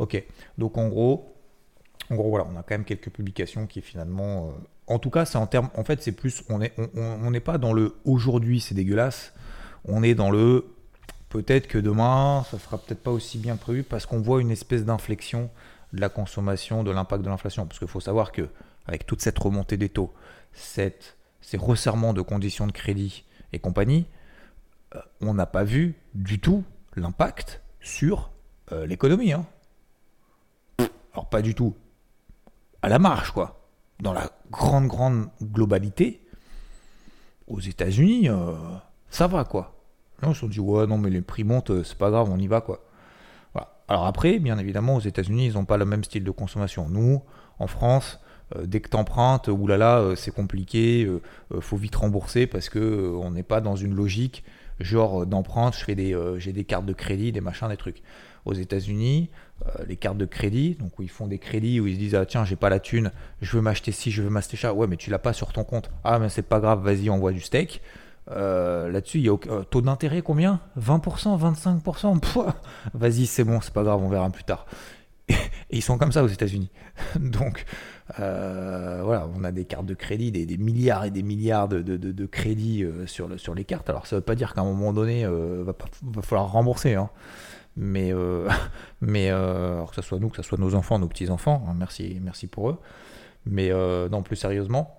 Ok, 0.00 0.20
donc 0.58 0.76
en 0.78 0.88
gros, 0.88 1.32
en 2.10 2.16
gros, 2.16 2.28
voilà, 2.28 2.44
on 2.52 2.58
a 2.58 2.62
quand 2.62 2.74
même 2.74 2.84
quelques 2.84 3.10
publications 3.10 3.68
qui 3.68 3.80
finalement. 3.82 4.48
Euh, 4.48 4.50
en 4.88 4.98
tout 4.98 5.10
cas, 5.10 5.24
c'est 5.24 5.38
en 5.38 5.46
termes. 5.46 5.70
En 5.76 5.84
fait, 5.84 6.02
c'est 6.02 6.12
plus. 6.12 6.42
On 6.48 6.58
n'est 6.58 6.72
on, 6.96 7.32
pas 7.40 7.58
dans 7.58 7.72
le 7.72 7.94
aujourd'hui, 8.04 8.60
c'est 8.60 8.74
dégueulasse. 8.74 9.32
On 9.84 10.02
est 10.02 10.16
dans 10.16 10.32
le. 10.32 10.66
Peut-être 11.28 11.68
que 11.68 11.78
demain, 11.78 12.44
ça 12.50 12.58
sera 12.58 12.78
peut-être 12.78 13.04
pas 13.04 13.12
aussi 13.12 13.38
bien 13.38 13.54
prévu 13.54 13.84
parce 13.84 14.06
qu'on 14.06 14.20
voit 14.20 14.40
une 14.40 14.50
espèce 14.50 14.84
d'inflexion 14.84 15.50
de 15.92 16.00
la 16.00 16.08
consommation, 16.08 16.82
de 16.82 16.90
l'impact 16.90 17.22
de 17.22 17.28
l'inflation. 17.28 17.66
Parce 17.66 17.78
qu'il 17.78 17.86
faut 17.86 18.00
savoir 18.00 18.32
que 18.32 18.48
avec 18.86 19.06
toute 19.06 19.20
cette 19.20 19.38
remontée 19.38 19.76
des 19.76 19.88
taux, 19.88 20.12
cette, 20.52 21.16
ces 21.40 21.56
resserrements 21.56 22.12
de 22.12 22.22
conditions 22.22 22.66
de 22.66 22.72
crédit 22.72 23.24
et 23.52 23.58
compagnie, 23.58 24.06
euh, 24.94 25.00
on 25.20 25.34
n'a 25.34 25.46
pas 25.46 25.64
vu 25.64 25.94
du 26.14 26.40
tout 26.40 26.64
l'impact 26.96 27.62
sur 27.80 28.30
euh, 28.72 28.86
l'économie. 28.86 29.32
Hein. 29.32 29.46
Alors 31.12 31.28
pas 31.28 31.42
du 31.42 31.54
tout 31.54 31.74
à 32.82 32.88
la 32.88 32.98
marge, 32.98 33.32
quoi. 33.32 33.68
Dans 34.00 34.12
la 34.12 34.30
grande, 34.50 34.86
grande 34.86 35.28
globalité, 35.42 36.26
aux 37.46 37.60
États-Unis, 37.60 38.28
euh, 38.28 38.54
ça 39.10 39.26
va, 39.26 39.44
quoi. 39.44 39.76
Non, 40.22 40.32
ils 40.32 40.34
se 40.34 40.46
dit, 40.46 40.60
ouais, 40.60 40.86
non, 40.86 40.96
mais 40.96 41.10
les 41.10 41.20
prix 41.20 41.44
montent, 41.44 41.82
c'est 41.82 41.98
pas 41.98 42.10
grave, 42.10 42.30
on 42.30 42.38
y 42.38 42.46
va, 42.46 42.60
quoi. 42.60 42.84
Alors 43.90 44.06
après, 44.06 44.38
bien 44.38 44.56
évidemment, 44.56 44.94
aux 44.94 45.00
États-Unis, 45.00 45.46
ils 45.46 45.54
n'ont 45.54 45.64
pas 45.64 45.76
le 45.76 45.84
même 45.84 46.04
style 46.04 46.22
de 46.22 46.30
consommation. 46.30 46.88
Nous, 46.88 47.20
en 47.58 47.66
France, 47.66 48.20
dès 48.64 48.80
que 48.80 48.88
tu 48.88 48.96
empruntes, 48.96 49.48
oulala, 49.48 50.12
c'est 50.16 50.34
compliqué, 50.34 51.08
faut 51.60 51.76
vite 51.76 51.96
rembourser 51.96 52.46
parce 52.46 52.68
que 52.68 53.14
on 53.20 53.30
n'est 53.30 53.42
pas 53.42 53.60
dans 53.60 53.76
une 53.76 53.94
logique 53.94 54.44
genre 54.80 55.26
des, 55.26 56.34
j'ai 56.38 56.52
des 56.52 56.64
cartes 56.64 56.86
de 56.86 56.92
crédit, 56.92 57.32
des 57.32 57.40
machins, 57.40 57.68
des 57.68 57.76
trucs. 57.76 58.02
aux 58.44 58.54
États-Unis, 58.54 59.30
euh, 59.66 59.84
les 59.86 59.96
cartes 59.96 60.16
de 60.16 60.24
crédit, 60.24 60.74
donc 60.74 60.92
ils 61.00 61.10
font 61.10 61.26
des 61.26 61.38
crédits, 61.38 61.80
où 61.80 61.86
ils 61.86 61.94
se 61.94 61.98
disent 61.98 62.14
ah 62.14 62.24
tiens 62.24 62.46
j'ai 62.46 62.56
pas 62.56 62.70
la 62.70 62.80
thune, 62.80 63.12
je 63.42 63.56
veux 63.56 63.62
m'acheter 63.62 63.92
ci, 63.92 64.10
je 64.10 64.22
veux 64.22 64.30
m'acheter 64.30 64.56
ça, 64.56 64.72
ouais 64.72 64.86
mais 64.86 64.96
tu 64.96 65.10
l'as 65.10 65.18
pas 65.18 65.34
sur 65.34 65.52
ton 65.52 65.64
compte, 65.64 65.90
ah 66.02 66.18
mais 66.18 66.30
c'est 66.30 66.42
pas 66.42 66.60
grave, 66.60 66.82
vas-y 66.82 67.10
envoie 67.10 67.32
du 67.32 67.40
steak. 67.40 67.82
Euh, 68.30 68.88
là-dessus, 68.90 69.18
il 69.18 69.24
y 69.24 69.28
a 69.28 69.32
aucun... 69.32 69.64
taux 69.64 69.82
d'intérêt 69.82 70.22
combien? 70.22 70.60
20%, 70.78 71.38
25% 71.82 72.54
Vas-y, 72.94 73.26
c'est 73.26 73.44
bon, 73.44 73.60
c'est 73.60 73.74
pas 73.74 73.82
grave, 73.82 74.00
on 74.02 74.08
verra 74.08 74.30
plus 74.30 74.44
tard. 74.44 74.66
Et, 75.28 75.34
ils 75.72 75.82
sont 75.82 75.98
comme 75.98 76.12
ça 76.12 76.22
aux 76.22 76.28
États-Unis. 76.28 76.70
Donc, 77.18 77.64
euh, 78.18 79.02
voilà, 79.04 79.28
on 79.36 79.44
a 79.44 79.52
des 79.52 79.64
cartes 79.64 79.86
de 79.86 79.94
crédit, 79.94 80.32
des, 80.32 80.56
milliards 80.56 81.04
et 81.04 81.10
des 81.10 81.22
milliards 81.22 81.68
de, 81.68 81.80
de, 81.80 82.26
crédits 82.26 82.84
sur, 83.06 83.28
le, 83.28 83.38
sur 83.38 83.54
les 83.54 83.64
cartes. 83.64 83.88
Alors, 83.88 84.06
ça 84.06 84.16
veut 84.16 84.22
pas 84.22 84.34
dire 84.34 84.54
qu'à 84.54 84.62
un 84.62 84.64
moment 84.64 84.92
donné, 84.92 85.24
euh, 85.24 85.62
va, 85.64 85.74
va 86.02 86.22
falloir 86.22 86.50
rembourser. 86.50 86.94
Hein. 86.94 87.10
Mais, 87.76 88.12
euh, 88.12 88.48
mais 89.00 89.30
euh, 89.30 89.84
que 89.86 89.94
ce 89.94 90.02
soit 90.02 90.18
nous, 90.18 90.28
que 90.28 90.36
ce 90.36 90.42
soit 90.42 90.58
nos 90.58 90.74
enfants, 90.74 90.98
nos 90.98 91.08
petits-enfants, 91.08 91.64
hein, 91.68 91.74
merci, 91.76 92.18
merci 92.22 92.46
pour 92.46 92.70
eux. 92.70 92.78
Mais 93.46 93.70
euh, 93.70 94.08
non, 94.08 94.22
plus 94.22 94.36
sérieusement, 94.36 94.98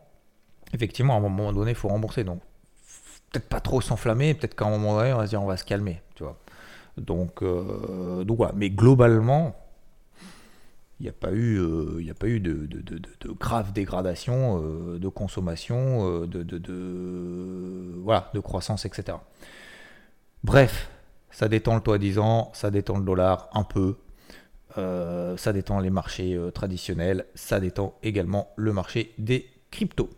effectivement, 0.74 1.14
à 1.14 1.18
un 1.18 1.22
moment 1.22 1.54
donné, 1.54 1.72
il 1.72 1.76
faut 1.76 1.90
rembourser. 1.90 2.24
Donc, 2.24 2.42
peut-être 3.32 3.48
pas 3.48 3.60
trop 3.60 3.82
s'enflammer, 3.82 4.34
peut-être 4.34 4.56
qu'à 4.56 4.66
un 4.66 4.72
moment 4.72 4.98
donné, 4.98 5.14
on 5.14 5.18
va 5.18 5.26
se 5.26 5.30
dire, 5.30 5.44
on 5.44 5.48
va 5.48 5.58
se 5.58 5.66
calmer, 5.66 6.02
tu 6.16 6.24
vois. 6.24 6.40
Donc, 6.98 7.44
donc 7.44 8.38
voilà. 8.38 8.54
Mais 8.56 8.70
globalement, 8.70 9.56
il 11.02 11.06
n'y 11.06 11.10
a 11.10 11.14
pas 11.14 11.32
eu, 11.32 11.60
il 12.00 12.10
a 12.12 12.14
pas 12.14 12.28
eu 12.28 12.40
de, 12.40 12.68
de, 12.68 13.32
grave 13.32 13.74
dégradation 13.74 14.62
de 15.00 15.08
consommation, 15.08 16.28
de, 16.28 16.44
de, 16.44 18.40
croissance, 18.40 18.86
etc. 18.86 19.18
Bref, 20.44 20.92
ça 21.32 21.48
détend 21.48 21.76
le 21.76 21.92
à 21.92 21.98
10 21.98 22.20
ans, 22.20 22.52
ça 22.54 22.70
détend 22.70 23.00
le 23.00 23.04
dollar 23.04 23.50
un 23.54 23.64
peu, 23.64 23.96
euh, 24.78 25.36
ça 25.38 25.54
détend 25.54 25.80
les 25.80 25.90
marchés 25.90 26.36
euh, 26.36 26.52
traditionnels, 26.52 27.26
ça 27.34 27.60
détend 27.60 27.96
également 28.04 28.50
le 28.56 28.74
marché 28.74 29.14
des 29.18 29.50
cryptos. 29.72 30.10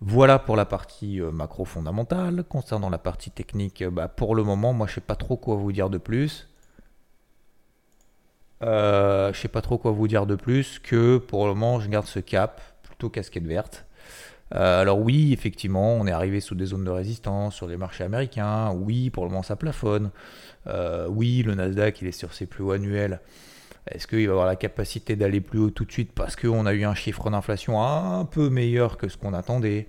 Voilà 0.00 0.38
pour 0.38 0.56
la 0.56 0.64
partie 0.64 1.20
euh, 1.20 1.30
macro 1.30 1.64
fondamentale. 1.64 2.44
Concernant 2.48 2.90
la 2.90 2.98
partie 2.98 3.30
technique, 3.30 3.84
bah, 3.84 4.08
pour 4.08 4.34
le 4.34 4.42
moment, 4.42 4.72
moi 4.72 4.86
je 4.86 4.94
sais 4.94 5.00
pas 5.00 5.16
trop 5.16 5.36
quoi 5.36 5.56
vous 5.56 5.70
dire 5.70 5.90
de 5.90 5.98
plus. 5.98 6.48
Je 8.62 9.32
sais 9.34 9.48
pas 9.48 9.60
trop 9.60 9.78
quoi 9.78 9.90
vous 9.90 10.08
dire 10.08 10.26
de 10.26 10.36
plus 10.36 10.78
que 10.78 11.18
pour 11.18 11.46
le 11.46 11.54
moment 11.54 11.80
je 11.80 11.88
garde 11.88 12.06
ce 12.06 12.20
cap 12.20 12.60
plutôt 12.82 13.10
casquette 13.10 13.46
verte. 13.46 13.86
Euh, 14.54 14.82
alors 14.82 14.98
oui, 14.98 15.32
effectivement, 15.32 15.94
on 15.94 16.06
est 16.06 16.12
arrivé 16.12 16.40
sous 16.40 16.54
des 16.54 16.66
zones 16.66 16.84
de 16.84 16.90
résistance 16.90 17.54
sur 17.54 17.66
les 17.66 17.76
marchés 17.76 18.04
américains. 18.04 18.72
Oui, 18.72 19.10
pour 19.10 19.24
le 19.24 19.30
moment, 19.30 19.42
ça 19.42 19.56
plafonne. 19.56 20.10
Euh, 20.66 21.06
oui, 21.08 21.42
le 21.42 21.54
Nasdaq, 21.54 22.02
il 22.02 22.08
est 22.08 22.12
sur 22.12 22.34
ses 22.34 22.46
plus 22.46 22.62
hauts 22.62 22.72
annuels. 22.72 23.20
Est-ce 23.88 24.06
qu'il 24.06 24.26
va 24.26 24.32
avoir 24.32 24.46
la 24.46 24.56
capacité 24.56 25.16
d'aller 25.16 25.40
plus 25.40 25.58
haut 25.58 25.70
tout 25.70 25.84
de 25.84 25.92
suite 25.92 26.12
parce 26.12 26.36
qu'on 26.36 26.66
a 26.66 26.72
eu 26.72 26.84
un 26.84 26.94
chiffre 26.94 27.30
d'inflation 27.30 27.82
un 27.82 28.24
peu 28.24 28.48
meilleur 28.48 28.96
que 28.96 29.08
ce 29.08 29.16
qu'on 29.16 29.34
attendait? 29.34 29.88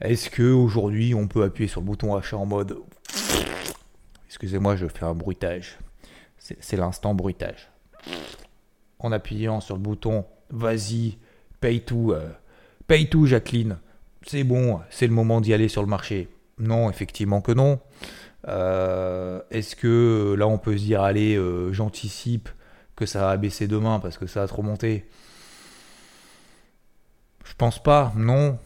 Est-ce 0.00 0.30
qu'aujourd'hui, 0.30 1.14
on 1.14 1.28
peut 1.28 1.44
appuyer 1.44 1.68
sur 1.68 1.80
le 1.80 1.86
bouton 1.86 2.16
achat 2.16 2.36
en 2.36 2.46
mode... 2.46 2.78
Excusez-moi, 4.26 4.76
je 4.76 4.86
fais 4.86 5.04
un 5.04 5.14
bruitage? 5.14 5.78
C'est 6.60 6.76
l'instant 6.76 7.14
bruitage. 7.14 7.70
En 8.98 9.12
appuyant 9.12 9.60
sur 9.60 9.76
le 9.76 9.82
bouton 9.82 10.24
vas-y, 10.50 11.18
paye 11.60 11.80
tout. 11.80 12.12
Euh, 12.12 12.30
Paye 12.86 13.08
tout, 13.08 13.26
Jacqueline. 13.26 13.78
C'est 14.22 14.44
bon, 14.44 14.80
c'est 14.90 15.06
le 15.06 15.12
moment 15.12 15.40
d'y 15.40 15.52
aller 15.52 15.68
sur 15.68 15.82
le 15.82 15.88
marché. 15.88 16.28
Non, 16.58 16.88
effectivement 16.88 17.40
que 17.40 17.52
non. 17.52 17.80
Euh, 18.48 19.40
est-ce 19.50 19.74
que 19.74 20.36
là, 20.38 20.46
on 20.46 20.58
peut 20.58 20.76
se 20.76 20.84
dire, 20.84 21.02
allez, 21.02 21.36
euh, 21.36 21.72
j'anticipe 21.72 22.48
que 22.94 23.06
ça 23.06 23.22
va 23.22 23.36
baisser 23.36 23.66
demain 23.66 23.98
parce 23.98 24.18
que 24.18 24.26
ça 24.26 24.40
va 24.40 24.46
trop 24.46 24.62
monter? 24.62 25.08
Je 27.44 27.54
pense 27.58 27.82
pas, 27.82 28.12
non. 28.16 28.58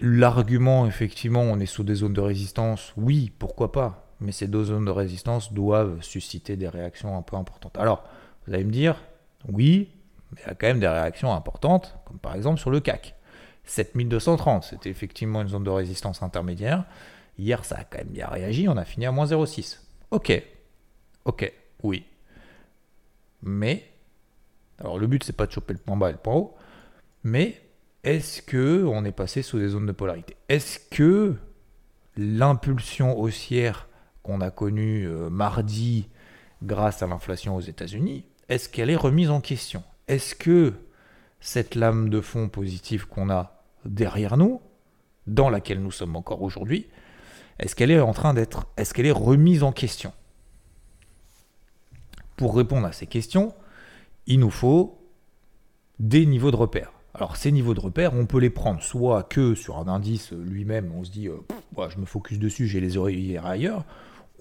L'argument, 0.00 0.86
effectivement, 0.86 1.42
on 1.42 1.60
est 1.60 1.66
sous 1.66 1.84
des 1.84 1.96
zones 1.96 2.14
de 2.14 2.20
résistance, 2.20 2.92
oui, 2.96 3.30
pourquoi 3.38 3.70
pas? 3.70 4.01
Mais 4.22 4.30
ces 4.32 4.46
deux 4.46 4.64
zones 4.64 4.84
de 4.84 4.90
résistance 4.90 5.52
doivent 5.52 6.00
susciter 6.00 6.56
des 6.56 6.68
réactions 6.68 7.18
un 7.18 7.22
peu 7.22 7.36
importantes. 7.36 7.76
Alors, 7.76 8.04
vous 8.46 8.54
allez 8.54 8.64
me 8.64 8.70
dire, 8.70 9.02
oui, 9.48 9.90
mais 10.30 10.40
il 10.42 10.48
y 10.48 10.50
a 10.50 10.54
quand 10.54 10.68
même 10.68 10.78
des 10.78 10.88
réactions 10.88 11.34
importantes, 11.34 11.96
comme 12.04 12.18
par 12.18 12.34
exemple 12.36 12.60
sur 12.60 12.70
le 12.70 12.78
CAC. 12.80 13.16
7230, 13.64 14.64
c'était 14.64 14.90
effectivement 14.90 15.42
une 15.42 15.48
zone 15.48 15.64
de 15.64 15.70
résistance 15.70 16.22
intermédiaire. 16.22 16.84
Hier, 17.36 17.64
ça 17.64 17.78
a 17.78 17.84
quand 17.84 17.98
même 17.98 18.08
bien 18.08 18.28
réagi, 18.28 18.68
on 18.68 18.76
a 18.76 18.84
fini 18.84 19.06
à 19.06 19.12
moins 19.12 19.26
0,6. 19.26 19.80
Ok, 20.12 20.40
ok, 21.24 21.52
oui. 21.82 22.04
Mais, 23.42 23.84
alors 24.78 24.98
le 24.98 25.08
but, 25.08 25.24
c'est 25.24 25.36
pas 25.36 25.46
de 25.46 25.52
choper 25.52 25.72
le 25.72 25.80
point 25.80 25.96
bas 25.96 26.10
et 26.10 26.12
le 26.12 26.18
point 26.18 26.34
haut, 26.34 26.54
mais 27.24 27.60
est-ce 28.04 28.40
que 28.40 28.84
on 28.84 29.04
est 29.04 29.12
passé 29.12 29.42
sous 29.42 29.58
des 29.58 29.68
zones 29.68 29.86
de 29.86 29.92
polarité? 29.92 30.36
Est-ce 30.48 30.78
que 30.78 31.34
l'impulsion 32.16 33.18
haussière 33.18 33.88
qu'on 34.22 34.40
a 34.40 34.50
connue 34.50 35.06
euh, 35.06 35.30
mardi 35.30 36.08
grâce 36.62 37.02
à 37.02 37.06
l'inflation 37.06 37.56
aux 37.56 37.60
États-Unis, 37.60 38.24
est-ce 38.48 38.68
qu'elle 38.68 38.90
est 38.90 38.96
remise 38.96 39.30
en 39.30 39.40
question? 39.40 39.82
Est-ce 40.08 40.34
que 40.34 40.74
cette 41.40 41.74
lame 41.74 42.08
de 42.08 42.20
fond 42.20 42.48
positive 42.48 43.06
qu'on 43.06 43.30
a 43.30 43.64
derrière 43.84 44.36
nous, 44.36 44.60
dans 45.26 45.50
laquelle 45.50 45.82
nous 45.82 45.90
sommes 45.90 46.16
encore 46.16 46.42
aujourd'hui, 46.42 46.86
est-ce 47.58 47.74
qu'elle 47.74 47.90
est 47.90 48.00
en 48.00 48.12
train 48.12 48.34
d'être, 48.34 48.66
est-ce 48.76 48.94
qu'elle 48.94 49.06
est 49.06 49.10
remise 49.10 49.62
en 49.62 49.72
question? 49.72 50.12
Pour 52.36 52.56
répondre 52.56 52.86
à 52.86 52.92
ces 52.92 53.06
questions, 53.06 53.54
il 54.26 54.40
nous 54.40 54.50
faut 54.50 54.98
des 55.98 56.26
niveaux 56.26 56.50
de 56.50 56.56
repère. 56.56 56.92
Alors 57.14 57.36
ces 57.36 57.52
niveaux 57.52 57.74
de 57.74 57.80
repère, 57.80 58.14
on 58.14 58.26
peut 58.26 58.38
les 58.38 58.50
prendre 58.50 58.82
soit 58.82 59.22
que 59.24 59.54
sur 59.54 59.78
un 59.78 59.86
indice 59.86 60.32
lui-même, 60.32 60.92
on 60.94 61.04
se 61.04 61.10
dit, 61.10 61.28
euh, 61.28 61.36
je 61.88 61.98
me 61.98 62.06
focus 62.06 62.38
dessus, 62.38 62.66
j'ai 62.66 62.80
les 62.80 62.96
oreilles 62.96 63.38
ailleurs. 63.38 63.84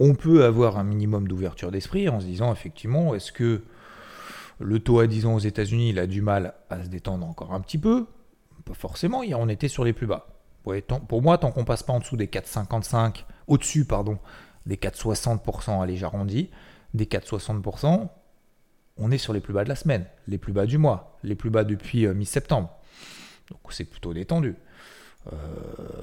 On 0.03 0.15
peut 0.15 0.45
avoir 0.45 0.79
un 0.79 0.83
minimum 0.83 1.27
d'ouverture 1.27 1.69
d'esprit 1.69 2.09
en 2.09 2.19
se 2.19 2.25
disant 2.25 2.51
effectivement, 2.51 3.13
est-ce 3.13 3.31
que 3.31 3.61
le 4.59 4.79
taux 4.79 4.97
à 4.97 5.05
10 5.05 5.27
ans 5.27 5.35
aux 5.35 5.39
États-Unis, 5.39 5.91
il 5.91 5.99
a 5.99 6.07
du 6.07 6.23
mal 6.23 6.55
à 6.71 6.83
se 6.83 6.89
détendre 6.89 7.23
encore 7.27 7.53
un 7.53 7.61
petit 7.61 7.77
peu? 7.77 8.07
Pas 8.65 8.73
forcément, 8.73 9.19
on 9.19 9.47
était 9.47 9.67
sur 9.67 9.83
les 9.83 9.93
plus 9.93 10.07
bas. 10.07 10.25
Pour 11.07 11.21
moi, 11.21 11.37
tant 11.37 11.51
qu'on 11.51 11.65
passe 11.65 11.83
pas 11.83 11.93
en 11.93 11.99
dessous 11.99 12.17
des 12.17 12.25
4,55, 12.25 13.25
au-dessus, 13.45 13.85
pardon, 13.85 14.17
des 14.65 14.75
4,60%, 14.75 15.83
allez, 15.83 15.97
j'arrondis, 15.97 16.49
des 16.95 17.05
4,60%, 17.05 18.09
on 18.97 19.11
est 19.11 19.19
sur 19.19 19.33
les 19.33 19.39
plus 19.39 19.53
bas 19.53 19.63
de 19.63 19.69
la 19.69 19.75
semaine, 19.75 20.07
les 20.27 20.39
plus 20.39 20.51
bas 20.51 20.65
du 20.65 20.79
mois, 20.79 21.19
les 21.21 21.35
plus 21.35 21.51
bas 21.51 21.63
depuis 21.63 22.07
euh, 22.07 22.15
mi-septembre. 22.15 22.71
Donc 23.51 23.59
c'est 23.69 23.85
plutôt 23.85 24.15
détendu. 24.15 24.55
Euh, 25.31 25.35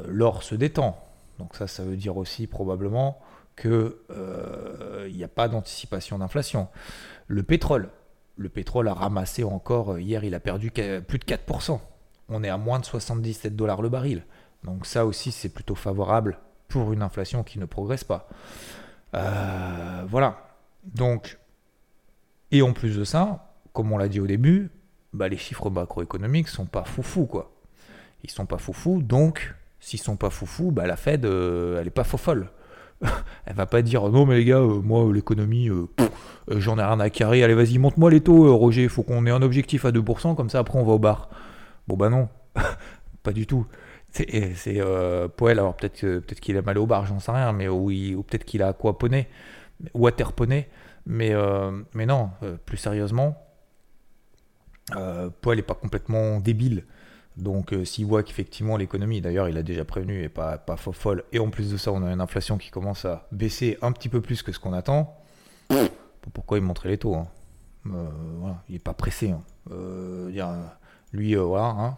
l'or 0.06 0.44
se 0.44 0.54
détend. 0.54 1.04
Donc 1.40 1.56
ça, 1.56 1.66
ça 1.66 1.82
veut 1.82 1.96
dire 1.96 2.16
aussi 2.16 2.46
probablement 2.46 3.20
qu'il 3.60 3.92
euh, 4.10 5.10
n'y 5.10 5.24
a 5.24 5.28
pas 5.28 5.48
d'anticipation 5.48 6.18
d'inflation. 6.18 6.68
Le 7.26 7.42
pétrole, 7.42 7.90
le 8.36 8.48
pétrole 8.48 8.88
a 8.88 8.94
ramassé 8.94 9.44
encore, 9.44 9.94
euh, 9.94 10.00
hier 10.00 10.24
il 10.24 10.34
a 10.34 10.40
perdu 10.40 10.70
plus 10.70 11.18
de 11.18 11.24
4%. 11.24 11.80
On 12.28 12.44
est 12.44 12.48
à 12.48 12.56
moins 12.56 12.78
de 12.78 12.84
77 12.84 13.56
dollars 13.56 13.82
le 13.82 13.88
baril. 13.88 14.24
Donc 14.64 14.86
ça 14.86 15.06
aussi 15.06 15.32
c'est 15.32 15.48
plutôt 15.48 15.74
favorable 15.74 16.38
pour 16.68 16.92
une 16.92 17.02
inflation 17.02 17.42
qui 17.42 17.58
ne 17.58 17.64
progresse 17.64 18.04
pas. 18.04 18.28
Euh, 19.14 20.04
voilà. 20.06 20.38
Donc, 20.84 21.38
et 22.50 22.62
en 22.62 22.72
plus 22.72 22.96
de 22.96 23.04
ça, 23.04 23.54
comme 23.72 23.92
on 23.92 23.98
l'a 23.98 24.08
dit 24.08 24.20
au 24.20 24.26
début, 24.26 24.70
bah, 25.12 25.28
les 25.28 25.36
chiffres 25.36 25.70
macroéconomiques 25.70 26.48
sont 26.48 26.66
pas 26.66 26.84
foufou 26.84 27.26
quoi. 27.26 27.52
Ils 28.24 28.30
sont 28.30 28.46
pas 28.46 28.58
foufou, 28.58 29.00
donc 29.02 29.54
s'ils 29.80 30.00
sont 30.00 30.16
pas 30.16 30.30
foufou, 30.30 30.70
bah, 30.70 30.86
la 30.86 30.96
Fed, 30.96 31.24
euh, 31.24 31.80
elle 31.80 31.86
est 31.86 31.90
pas 31.90 32.04
faux 32.04 32.18
folle. 32.18 32.50
elle 33.46 33.54
va 33.54 33.66
pas 33.66 33.82
dire 33.82 34.08
non 34.08 34.26
mais 34.26 34.36
les 34.36 34.44
gars, 34.44 34.58
euh, 34.58 34.80
moi 34.80 35.12
l'économie, 35.12 35.68
euh, 35.68 35.86
euh, 36.50 36.60
j'en 36.60 36.78
ai 36.78 36.82
rien 36.82 37.00
à 37.00 37.10
carrer, 37.10 37.42
allez 37.42 37.54
vas-y 37.54 37.78
monte-moi 37.78 38.10
les 38.10 38.20
taux 38.20 38.56
Roger, 38.56 38.88
faut 38.88 39.02
qu'on 39.02 39.26
ait 39.26 39.30
un 39.30 39.42
objectif 39.42 39.84
à 39.84 39.90
2%, 39.90 40.34
comme 40.34 40.50
ça 40.50 40.58
après 40.58 40.78
on 40.78 40.84
va 40.84 40.92
au 40.92 40.98
bar. 40.98 41.30
Bon 41.86 41.96
bah 41.96 42.08
non, 42.08 42.28
pas 43.22 43.32
du 43.32 43.46
tout. 43.46 43.66
C'est 44.10 44.80
Poel, 45.36 45.58
alors 45.58 45.76
peut-être 45.76 46.00
peut-être 46.00 46.40
qu'il 46.40 46.56
a 46.56 46.62
mal 46.62 46.78
au 46.78 46.86
bar, 46.86 47.06
j'en 47.06 47.20
sais 47.20 47.30
rien, 47.30 47.52
mais 47.52 47.68
ou, 47.68 47.90
ou 47.90 48.22
peut-être 48.22 48.44
qu'il 48.44 48.62
a 48.62 48.68
aquaponé, 48.68 49.28
waterponé, 49.94 50.68
mais 51.06 51.34
mais 51.94 52.06
non, 52.06 52.30
plus 52.64 52.78
sérieusement, 52.78 53.36
Poel 55.40 55.58
est 55.58 55.62
pas 55.62 55.74
complètement 55.74 56.40
débile. 56.40 56.84
Donc 57.38 57.72
euh, 57.72 57.84
s'il 57.84 58.04
voit 58.04 58.24
qu'effectivement 58.24 58.76
l'économie, 58.76 59.20
d'ailleurs 59.20 59.48
il 59.48 59.56
a 59.56 59.62
déjà 59.62 59.84
prévenu, 59.84 60.24
et 60.24 60.28
pas, 60.28 60.58
pas 60.58 60.76
folle, 60.76 61.22
et 61.32 61.38
en 61.38 61.50
plus 61.50 61.70
de 61.70 61.76
ça 61.76 61.92
on 61.92 62.02
a 62.02 62.12
une 62.12 62.20
inflation 62.20 62.58
qui 62.58 62.70
commence 62.70 63.04
à 63.04 63.28
baisser 63.30 63.78
un 63.80 63.92
petit 63.92 64.08
peu 64.08 64.20
plus 64.20 64.42
que 64.42 64.50
ce 64.50 64.58
qu'on 64.58 64.72
attend, 64.72 65.16
pourquoi 66.32 66.58
il 66.58 66.64
montrait 66.64 66.88
les 66.88 66.98
taux 66.98 67.14
hein? 67.14 67.28
euh, 67.86 68.08
Il 68.68 68.72
n'est 68.72 68.80
pas 68.80 68.92
pressé. 68.92 69.30
Hein. 69.30 69.42
Euh, 69.70 70.30
lui, 71.12 71.36
voilà. 71.36 71.64
Hein. 71.64 71.96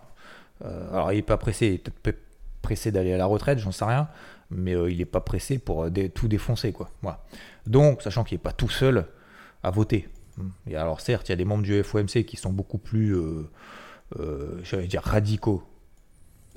alors 0.93 1.13
il 1.13 1.17
n'est 1.17 1.23
pas 1.23 1.39
pressé, 1.39 1.69
il 1.69 1.75
est 1.75 1.91
peut-être 1.91 2.21
pressé 2.61 2.93
d'aller 2.93 3.15
à 3.15 3.17
la 3.17 3.27
retraite, 3.27 3.59
j'en 3.59 3.73
sais 3.73 3.87
rien, 3.87 4.09
mais 4.51 4.73
il 4.73 4.99
n'est 4.99 5.05
pas 5.07 5.21
pressé 5.21 5.59
pour 5.59 5.89
tout 6.15 6.29
défoncer. 6.29 6.73
Quoi. 6.73 6.91
Donc, 7.67 8.03
sachant 8.03 8.25
qu'il 8.25 8.37
n'est 8.37 8.43
pas 8.43 8.53
tout 8.53 8.69
seul, 8.69 9.07
à 9.63 9.71
voter. 9.71 10.09
Et 10.67 10.77
alors 10.77 11.01
certes, 11.01 11.29
il 11.29 11.33
y 11.33 11.35
a 11.35 11.37
des 11.37 11.45
membres 11.45 11.63
du 11.63 11.83
FOMC 11.83 12.25
qui 12.25 12.37
sont 12.37 12.53
beaucoup 12.53 12.79
plus, 12.79 13.17
j'allais 14.63 14.87
dire, 14.87 15.03
radicaux 15.03 15.63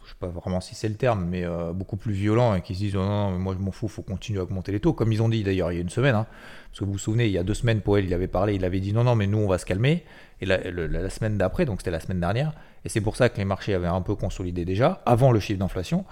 je 0.03 0.09
sais 0.09 0.15
pas 0.19 0.27
vraiment 0.27 0.61
si 0.61 0.75
c'est 0.75 0.89
le 0.89 0.95
terme, 0.95 1.25
mais 1.29 1.43
euh, 1.43 1.71
beaucoup 1.71 1.95
plus 1.95 2.13
violent 2.13 2.55
et 2.55 2.61
qui 2.61 2.75
se 2.75 2.79
disent 2.79 2.95
oh 2.95 2.99
non, 2.99 3.31
non, 3.31 3.39
moi 3.39 3.55
je 3.57 3.63
m'en 3.63 3.71
fous, 3.71 3.87
faut 3.87 4.01
continuer 4.01 4.39
à 4.39 4.43
augmenter 4.43 4.71
les 4.71 4.79
taux, 4.79 4.93
comme 4.93 5.11
ils 5.11 5.21
ont 5.21 5.29
dit 5.29 5.43
d'ailleurs 5.43 5.71
il 5.71 5.75
y 5.75 5.77
a 5.77 5.81
une 5.81 5.89
semaine. 5.89 6.15
Hein. 6.15 6.27
parce 6.69 6.79
que 6.79 6.85
vous 6.85 6.93
vous 6.93 6.97
souvenez, 6.97 7.25
il 7.27 7.31
y 7.31 7.37
a 7.37 7.43
deux 7.43 7.53
semaines, 7.53 7.81
Powell 7.81 8.05
il 8.05 8.13
avait 8.13 8.27
parlé, 8.27 8.55
il 8.55 8.65
avait 8.65 8.79
dit 8.79 8.93
non, 8.93 9.03
non, 9.03 9.15
mais 9.15 9.27
nous 9.27 9.37
on 9.37 9.47
va 9.47 9.57
se 9.57 9.65
calmer. 9.65 10.03
Et 10.41 10.45
la, 10.45 11.09
semaine 11.09 11.37
d'après, 11.37 11.65
donc 11.65 11.79
c'était 11.79 11.91
la 11.91 12.01
semaine 12.01 12.19
dernière, 12.19 12.53
et 12.83 12.89
c'est 12.89 13.01
pour 13.01 13.15
ça 13.15 13.29
que 13.29 13.37
les 13.37 13.45
marchés 13.45 13.73
avaient 13.73 13.87
un 13.87 14.01
peu 14.01 14.15
consolidé 14.15 14.65
déjà, 14.65 15.01
avant 15.05 15.31
le 15.31 15.39
chiffre 15.39 15.59
d'inflation, 15.59 16.05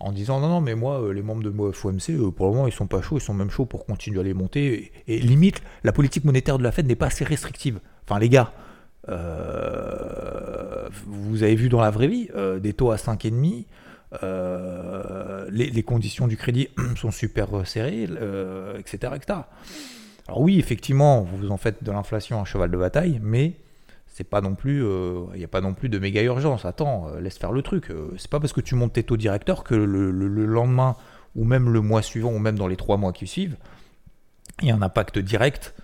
en 0.00 0.12
disant 0.12 0.38
non, 0.40 0.48
non, 0.48 0.60
mais 0.60 0.74
moi, 0.74 1.00
euh, 1.00 1.12
les 1.12 1.22
membres 1.22 1.42
de 1.42 1.72
FOMC, 1.72 2.10
euh, 2.10 2.30
pour 2.30 2.46
le 2.46 2.52
moment, 2.52 2.66
ils 2.66 2.72
sont 2.72 2.86
pas 2.86 3.00
chauds, 3.00 3.16
ils 3.16 3.22
sont 3.22 3.34
même 3.34 3.50
chauds 3.50 3.64
pour 3.64 3.86
continuer 3.86 4.20
à 4.20 4.22
les 4.22 4.34
monter. 4.34 4.92
Et 5.06 5.18
limite, 5.18 5.62
la 5.82 5.92
politique 5.92 6.24
monétaire 6.24 6.58
de 6.58 6.62
la 6.62 6.72
Fed 6.72 6.86
n'est 6.86 6.94
pas 6.94 7.06
assez 7.06 7.24
restrictive. 7.24 7.80
Enfin, 8.06 8.18
les 8.18 8.28
gars, 8.28 8.52
vous 11.06 11.42
avez 11.42 11.54
vu 11.54 11.68
dans 11.68 11.80
la 11.80 11.90
vraie 11.90 12.08
vie 12.08 12.28
des 12.60 12.72
taux 12.72 12.90
à 12.90 12.96
5,5. 12.96 13.64
Euh, 14.24 15.46
les, 15.50 15.82
conditions 15.82 16.26
du 16.26 16.36
crédit 16.36 16.68
sont 16.96 17.10
super 17.10 17.48
serrées, 17.66 18.08
euh, 18.10 18.76
etc., 18.78 19.12
Alors 20.26 20.40
oui, 20.40 20.58
effectivement, 20.58 21.22
vous 21.22 21.50
en 21.50 21.56
faites 21.56 21.84
de 21.84 21.92
l'inflation 21.92 22.40
un 22.40 22.44
cheval 22.44 22.70
de 22.70 22.76
bataille, 22.76 23.20
mais 23.22 23.54
c'est 24.06 24.24
pas 24.24 24.40
non 24.40 24.54
plus, 24.54 24.78
il 24.78 24.84
euh, 24.84 25.36
n'y 25.36 25.44
a 25.44 25.48
pas 25.48 25.60
non 25.60 25.74
plus 25.74 25.88
de 25.88 25.98
méga 25.98 26.22
urgence. 26.22 26.64
Attends, 26.64 27.08
laisse 27.20 27.38
faire 27.38 27.52
le 27.52 27.62
truc. 27.62 27.92
c'est 28.18 28.30
pas 28.30 28.40
parce 28.40 28.52
que 28.52 28.60
tu 28.60 28.74
montes 28.74 28.94
tes 28.94 29.04
taux 29.04 29.16
directeurs 29.16 29.62
que 29.62 29.74
le, 29.74 30.10
lendemain 30.10 30.96
ou 31.36 31.44
même 31.44 31.70
le 31.72 31.80
mois 31.80 32.02
suivant 32.02 32.32
ou 32.32 32.40
même 32.40 32.58
dans 32.58 32.66
les 32.66 32.76
trois 32.76 32.96
mois 32.96 33.12
qui 33.12 33.28
suivent, 33.28 33.56
il 34.60 34.68
y 34.68 34.70
a 34.72 34.74
un 34.74 34.82
impact 34.82 35.18
direct 35.20 35.74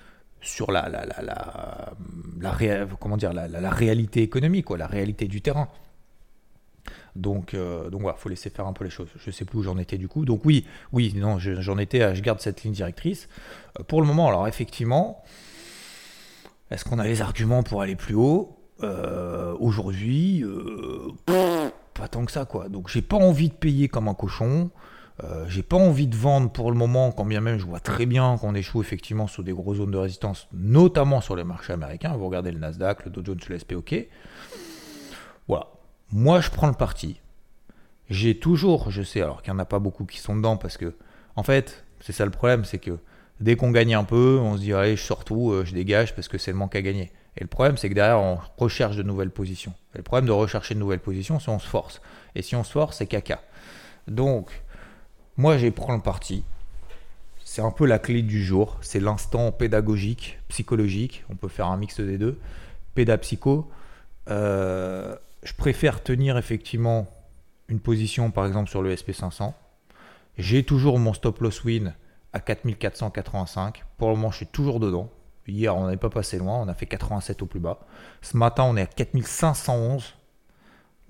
sur 0.47 0.71
la, 0.71 0.89
la, 0.89 1.05
la, 1.05 1.93
la, 2.41 3.71
réalité 3.71 4.23
économique, 4.23 4.67
quoi, 4.67 4.79
la 4.79 4.87
réalité 4.87 5.27
du 5.27 5.43
terrain. 5.43 5.69
Donc, 7.15 7.55
euh, 7.55 7.91
donc 7.91 8.03
voilà, 8.03 8.17
faut 8.17 8.29
laisser 8.29 8.51
faire 8.51 8.67
un 8.67 8.73
peu 8.73 8.85
les 8.85 8.91
choses. 8.91 9.09
Je 9.17 9.31
sais 9.31 9.45
plus 9.45 9.59
où 9.59 9.63
j'en 9.63 9.79
étais 9.79 9.99
du 9.99 10.09
coup. 10.09 10.25
Donc 10.25 10.45
oui, 10.45 10.67
oui, 10.93 11.15
non, 11.17 11.39
j'en 11.39 11.79
étais, 11.79 12.15
je 12.15 12.23
garde 12.23 12.41
cette 12.41 12.63
ligne 12.63 12.75
directrice. 12.75 13.29
Euh, 13.79 13.83
pour 13.85 14.01
le 14.01 14.07
moment, 14.07 14.29
alors 14.29 14.47
effectivement, 14.47 15.23
est-ce 16.71 16.85
qu'on 16.85 16.99
a 16.99 17.05
les 17.05 17.23
arguments 17.23 17.63
pour 17.63 17.83
aller 17.83 17.97
plus 17.97 18.15
haut? 18.15 18.57
Euh, 18.83 19.57
Aujourd'hui, 19.59 20.45
pas 21.95 22.09
tant 22.09 22.27
que 22.27 22.33
ça 22.33 22.45
quoi. 22.45 22.69
Donc 22.69 22.89
j'ai 22.89 23.03
pas 23.03 23.17
envie 23.17 23.49
de 23.49 23.55
payer 23.55 23.89
comme 23.89 24.09
un 24.09 24.15
cochon. 24.15 24.71
J'ai 25.49 25.63
pas 25.63 25.77
envie 25.77 26.07
de 26.07 26.17
vendre 26.17 26.51
pour 26.51 26.71
le 26.71 26.77
moment, 26.77 27.11
quand 27.11 27.25
bien 27.25 27.41
même 27.41 27.59
je 27.59 27.65
vois 27.65 27.81
très 27.81 28.05
bien 28.07 28.37
qu'on 28.39 28.55
échoue 28.55 28.81
effectivement 28.81 29.27
sur 29.27 29.43
des 29.43 29.53
grosses 29.53 29.79
zones 29.79 29.91
de 29.91 29.99
résistance, 29.99 30.49
notamment 30.53 31.21
sur 31.21 31.37
les 31.37 31.45
marchés 31.45 31.73
américains. 31.73 32.15
Vous 32.17 32.27
regardez 32.27 32.53
le 32.53 32.59
Nasdaq, 32.59 33.05
le 33.05 33.11
Dow 33.11 33.23
Jones, 33.25 33.41
le 33.49 33.59
SP, 33.59 33.73
ok. 33.73 33.95
Voilà. 35.49 35.69
Moi, 36.13 36.41
je 36.41 36.51
prends 36.51 36.67
le 36.67 36.75
parti. 36.75 37.21
J'ai 38.11 38.39
toujours, 38.39 38.91
je 38.91 39.03
sais, 39.03 39.21
alors 39.21 39.43
qu'il 39.43 39.53
n'y 39.53 39.57
en 39.57 39.63
a 39.63 39.65
pas 39.65 39.79
beaucoup 39.79 40.05
qui 40.05 40.19
sont 40.19 40.37
dedans, 40.37 40.57
parce 40.57 40.77
que, 40.77 40.95
en 41.35 41.43
fait, 41.43 41.85
c'est 42.01 42.13
ça 42.13 42.25
le 42.25 42.31
problème, 42.31 42.65
c'est 42.65 42.79
que 42.79 42.99
dès 43.41 43.57
qu'on 43.57 43.71
gagne 43.71 43.95
un 43.95 44.05
peu, 44.05 44.39
on 44.41 44.57
se 44.57 44.61
dit, 44.61 44.73
allez, 44.73 44.97
je 44.97 45.03
sors 45.03 45.25
tout, 45.25 45.51
euh, 45.51 45.65
je 45.65 45.75
dégage, 45.75 46.15
parce 46.15 46.29
que 46.29 46.39
c'est 46.39 46.53
le 46.53 46.57
manque 46.57 46.77
à 46.77 46.83
gagner. 46.83 47.11
Et 47.37 47.41
le 47.43 47.49
problème, 47.49 47.77
c'est 47.77 47.89
que 47.89 47.95
derrière, 47.95 48.21
on 48.21 48.39
recherche 48.57 48.97
de 48.97 49.03
nouvelles 49.03 49.31
positions. 49.31 49.75
Et 49.95 49.99
le 49.99 50.05
problème 50.05 50.27
de 50.27 50.33
rechercher 50.33 50.75
de 50.75 50.79
nouvelles 50.79 51.01
positions, 51.01 51.41
c'est 51.41 51.51
on 51.51 51.59
se 51.59 51.67
force. 51.67 52.01
Et 52.35 52.43
si 52.43 52.55
on 52.55 52.65
se 52.65 52.73
force, 52.73 52.99
c'est 52.99 53.07
caca. 53.07 53.43
Donc, 54.07 54.63
moi, 55.37 55.59
j'ai 55.59 55.71
pris 55.71 55.93
le 55.93 56.01
parti. 56.01 56.45
C'est 57.45 57.63
un 57.63 57.71
peu 57.71 57.87
la 57.87 57.99
clé 57.99 58.23
du 58.23 58.43
jour. 58.43 58.79
C'est 58.81 59.01
l'instant 59.01 59.53
pédagogique, 59.53 60.39
psychologique. 60.49 61.25
On 61.31 61.37
peut 61.37 61.49
faire 61.49 61.67
un 61.67 61.77
mix 61.77 62.01
des 62.01 62.19
deux. 62.19 62.39
Pédapsycho. 62.95 63.71
Euh, 64.29 65.15
je 65.43 65.53
préfère 65.53 66.03
tenir 66.03 66.39
effectivement 66.39 67.07
une 67.69 67.81
position, 67.81 68.31
par 68.31 68.47
exemple, 68.47 68.71
sur 68.71 68.83
le 68.83 68.95
SP500. 68.95 69.53
J'ai 70.39 70.65
toujours 70.65 70.99
mon 70.99 71.13
stop 71.13 71.41
loss 71.41 71.65
win 71.65 71.95
à 72.33 72.41
4485. 72.41 73.85
Pour 73.99 74.09
le 74.09 74.17
moment, 74.17 74.31
je 74.31 74.39
suis 74.39 74.47
toujours 74.47 74.81
dedans. 74.81 75.11
Hier, 75.47 75.77
on 75.77 75.85
n'avait 75.85 75.97
pas 75.97 76.11
passé 76.11 76.39
loin. 76.39 76.59
On 76.61 76.69
a 76.69 76.75
fait 76.75 76.87
87 76.87 77.43
au 77.43 77.47
plus 77.47 77.61
bas. 77.61 77.81
Ce 78.23 78.37
matin, 78.37 78.65
on 78.65 78.77
est 78.77 78.83
à 78.83 78.87
4511. 78.87 80.15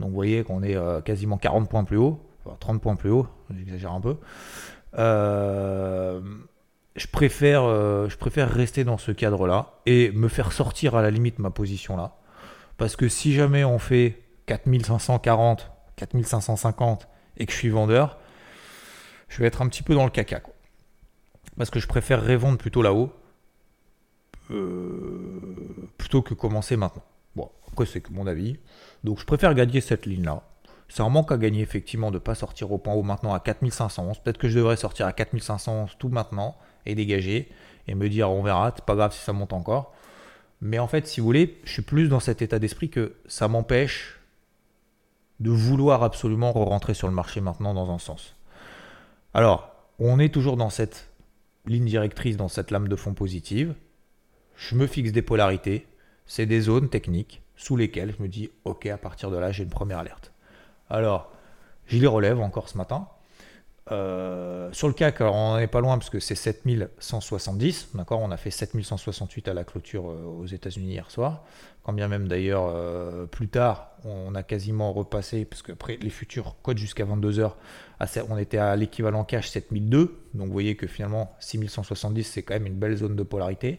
Donc, 0.01 0.09
vous 0.11 0.15
voyez 0.15 0.45
qu'on 0.45 0.63
est 0.63 0.77
euh, 0.77 1.01
quasiment 1.01 1.39
40 1.39 1.69
points 1.71 1.85
plus 1.85 1.97
haut. 1.97 2.21
30 2.61 2.81
points 2.81 2.97
plus 2.97 3.11
haut. 3.11 3.27
J'exagère 3.55 3.93
un 3.93 4.01
peu. 4.01 4.17
Euh, 4.99 6.21
je, 6.97 7.07
préfère, 7.07 7.65
euh, 7.65 8.09
je 8.09 8.17
préfère 8.17 8.51
rester 8.51 8.85
dans 8.85 8.99
ce 8.99 9.13
cadre-là 9.13 9.81
et 9.87 10.11
me 10.13 10.29
faire 10.29 10.53
sortir 10.53 10.95
à 10.95 11.03
la 11.03 11.11
limite 11.11 11.39
ma 11.39 11.51
position 11.51 11.97
là. 11.97 12.17
Parce 12.79 12.97
que 12.97 13.09
si 13.09 13.33
jamais 13.33 13.65
on 13.65 13.79
fait 13.79 14.23
4540, 14.47 15.71
4550 15.97 17.09
et 17.39 17.47
que 17.47 17.53
je 17.53 17.57
suis 17.57 17.71
vendeur, 17.71 18.19
je 19.29 19.39
vais 19.41 19.47
être 19.47 19.63
un 19.63 19.69
petit 19.69 19.83
peu 19.83 19.95
dans 19.95 20.05
le 20.05 20.11
caca. 20.11 20.41
Parce 21.57 21.71
que 21.71 21.81
je 21.81 21.87
préfère 21.87 22.25
revendre 22.25 22.59
plutôt 22.59 22.83
là-haut 22.83 23.13
euh, 24.51 25.89
plutôt 25.99 26.23
que 26.23 26.35
commencer 26.35 26.77
maintenant. 26.77 27.05
Bon, 27.35 27.51
après 27.69 27.87
c'est 27.87 28.01
que 28.01 28.13
mon 28.13 28.27
avis. 28.27 28.59
Donc 29.05 29.19
je 29.21 29.25
préfère 29.25 29.55
gagner 29.55 29.81
cette 29.81 30.07
ligne-là. 30.07 30.43
C'est 30.89 31.03
un 31.03 31.09
manque 31.09 31.33
à 31.33 31.37
gagner 31.37 31.63
effectivement 31.63 32.11
de 32.11 32.17
ne 32.17 32.21
pas 32.21 32.35
sortir 32.35 32.71
au 32.73 32.79
point 32.79 32.95
haut 32.95 33.03
maintenant 33.03 33.35
à 33.35 33.41
4511. 33.41 34.21
Peut-être 34.21 34.39
que 34.39 34.49
je 34.49 34.59
devrais 34.59 34.77
sortir 34.77 35.07
à 35.07 35.13
4511 35.13 35.97
tout 35.99 36.09
maintenant 36.09 36.57
et 36.85 36.95
dégager 36.95 37.51
et 37.89 37.95
me 37.95 38.09
dire 38.09 38.31
on 38.31 38.43
verra, 38.43 38.73
c'est 38.75 38.85
pas 38.85 38.95
grave 38.95 39.13
si 39.13 39.21
ça 39.21 39.33
monte 39.33 39.53
encore. 39.53 39.93
Mais 40.61 40.79
en 40.79 40.87
fait, 40.87 41.07
si 41.07 41.21
vous 41.21 41.27
voulez, 41.27 41.59
je 41.65 41.73
suis 41.73 41.83
plus 41.83 42.09
dans 42.09 42.21
cet 42.21 42.41
état 42.41 42.59
d'esprit 42.59 42.89
que 42.89 43.15
ça 43.27 43.49
m'empêche 43.49 44.21
de 45.41 45.51
vouloir 45.51 46.03
absolument 46.03 46.53
rentrer 46.53 46.95
sur 46.95 47.09
le 47.09 47.15
marché 47.15 47.41
maintenant 47.41 47.75
dans 47.75 47.91
un 47.91 47.99
sens. 47.99 48.37
Alors, 49.35 49.71
on 49.99 50.19
est 50.19 50.33
toujours 50.33 50.57
dans 50.57 50.71
cette 50.71 51.11
ligne 51.67 51.85
directrice, 51.85 52.37
dans 52.37 52.49
cette 52.49 52.71
lame 52.71 52.89
de 52.89 52.97
fond 52.97 53.13
positive. 53.13 53.75
Je 54.57 54.75
me 54.77 54.87
fixe 54.87 55.13
des 55.13 55.23
polarités. 55.23 55.87
C'est 56.25 56.47
des 56.47 56.63
zones 56.63 56.89
techniques 56.89 57.43
sous 57.57 57.77
lesquelles 57.77 58.15
je 58.17 58.23
me 58.23 58.29
dis, 58.29 58.51
ok, 58.65 58.87
à 58.87 58.97
partir 58.97 59.31
de 59.31 59.37
là, 59.37 59.53
j'ai 59.53 59.63
une 59.63 59.71
première 59.71 59.99
alerte. 59.99 60.33
Alors, 60.91 61.33
je 61.87 61.99
les 61.99 62.07
relève 62.07 62.41
encore 62.41 62.69
ce 62.69 62.77
matin. 62.77 63.09
Euh, 63.93 64.69
sur 64.73 64.89
le 64.89 64.95
CAC, 64.95 65.21
alors 65.21 65.37
on 65.37 65.59
n'est 65.59 65.69
pas 65.69 65.81
loin 65.81 65.97
parce 65.97 66.11
que 66.11 66.19
c'est 66.19 66.35
7170, 66.35 67.91
d'accord 67.95 68.21
On 68.21 68.33
a 68.33 68.37
fait 68.37 68.51
7168 68.51 69.47
à 69.47 69.55
la 69.55 69.63
clôture 69.63 70.11
euh, 70.11 70.25
aux 70.25 70.47
États-Unis 70.47 70.95
hier 70.95 71.09
soir. 71.09 71.45
Quand 71.85 71.93
bien 71.93 72.09
même 72.09 72.27
d'ailleurs, 72.27 72.65
euh, 72.67 73.27
plus 73.27 73.47
tard, 73.47 73.93
on 74.05 74.35
a 74.35 74.43
quasiment 74.43 74.93
repassé, 74.93 75.45
parce 75.45 75.63
que 75.63 75.73
les 76.01 76.11
futurs 76.11 76.57
codent 76.63 76.79
jusqu'à 76.79 77.05
22h, 77.05 77.53
on 78.29 78.39
était 78.39 78.59
à 78.59 78.75
l'équivalent 78.75 79.23
cash 79.23 79.51
7002. 79.51 80.19
Donc 80.35 80.49
vous 80.49 80.53
voyez 80.53 80.75
que 80.75 80.89
finalement 80.89 81.33
6170, 81.39 82.25
c'est 82.25 82.43
quand 82.43 82.55
même 82.55 82.67
une 82.67 82.79
belle 82.79 82.97
zone 82.97 83.15
de 83.15 83.23
polarité. 83.23 83.79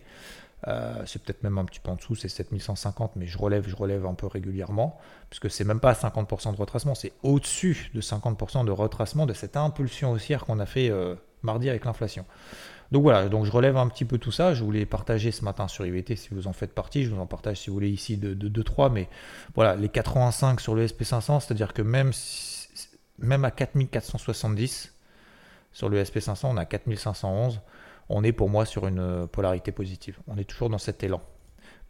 Euh, 0.67 1.03
c'est 1.05 1.21
peut-être 1.21 1.43
même 1.43 1.57
un 1.59 1.65
petit 1.65 1.79
peu 1.79 1.91
en 1.91 1.95
dessous, 1.95 2.15
c'est 2.15 2.29
7150, 2.29 3.15
mais 3.15 3.27
je 3.27 3.37
relève, 3.37 3.67
je 3.67 3.75
relève 3.75 4.05
un 4.05 4.15
peu 4.15 4.25
régulièrement, 4.25 4.97
puisque 5.29 5.51
c'est 5.51 5.63
même 5.63 5.79
pas 5.79 5.93
50% 5.93 6.51
de 6.51 6.57
retracement, 6.57 6.95
c'est 6.95 7.13
au-dessus 7.21 7.91
de 7.93 8.01
50% 8.01 8.65
de 8.65 8.71
retracement 8.71 9.27
de 9.27 9.33
cette 9.33 9.55
impulsion 9.55 10.11
haussière 10.11 10.45
qu'on 10.45 10.59
a 10.59 10.65
fait 10.65 10.89
euh, 10.89 11.15
mardi 11.43 11.69
avec 11.69 11.85
l'inflation. 11.85 12.25
Donc 12.91 13.03
voilà, 13.03 13.27
donc 13.27 13.45
je 13.45 13.51
relève 13.51 13.77
un 13.77 13.87
petit 13.87 14.05
peu 14.05 14.17
tout 14.17 14.31
ça. 14.31 14.53
Je 14.53 14.63
voulais 14.63 14.85
partager 14.85 15.31
ce 15.31 15.43
matin 15.43 15.67
sur 15.67 15.85
IVT 15.85 16.15
si 16.15 16.29
vous 16.31 16.47
en 16.47 16.53
faites 16.53 16.73
partie. 16.73 17.03
Je 17.03 17.13
vous 17.13 17.19
en 17.19 17.25
partage 17.25 17.57
si 17.57 17.69
vous 17.69 17.73
voulez 17.73 17.89
ici 17.89 18.15
de 18.15 18.33
2-3. 18.33 18.91
Mais 18.91 19.09
voilà, 19.55 19.75
les 19.75 19.89
85 19.89 20.61
sur 20.61 20.73
le 20.73 20.87
SP500, 20.87 21.41
c'est-à-dire 21.41 21.73
que 21.73 21.81
même, 21.81 22.11
même 23.19 23.43
à 23.43 23.51
4470 23.51 24.93
sur 25.73 25.89
le 25.89 26.01
SP500, 26.01 26.45
on 26.45 26.57
a 26.57 26.63
4511 26.63 27.59
on 28.09 28.23
est 28.23 28.31
pour 28.31 28.49
moi 28.49 28.65
sur 28.65 28.87
une 28.87 28.99
euh, 28.99 29.27
polarité 29.27 29.71
positive. 29.71 30.17
On 30.27 30.37
est 30.37 30.45
toujours 30.45 30.69
dans 30.69 30.77
cet 30.77 31.03
élan 31.03 31.21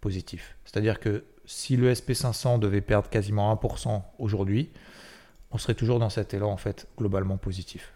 positif. 0.01 0.57
C'est-à-dire 0.65 0.99
que 0.99 1.25
si 1.45 1.77
le 1.77 1.93
SP500 1.93 2.59
devait 2.59 2.81
perdre 2.81 3.09
quasiment 3.09 3.53
1% 3.53 4.01
aujourd'hui, 4.19 4.71
on 5.51 5.57
serait 5.57 5.75
toujours 5.75 5.99
dans 5.99 6.09
cet 6.09 6.33
élan 6.33 6.51
en 6.51 6.57
fait 6.57 6.87
globalement 6.97 7.37
positif. 7.37 7.93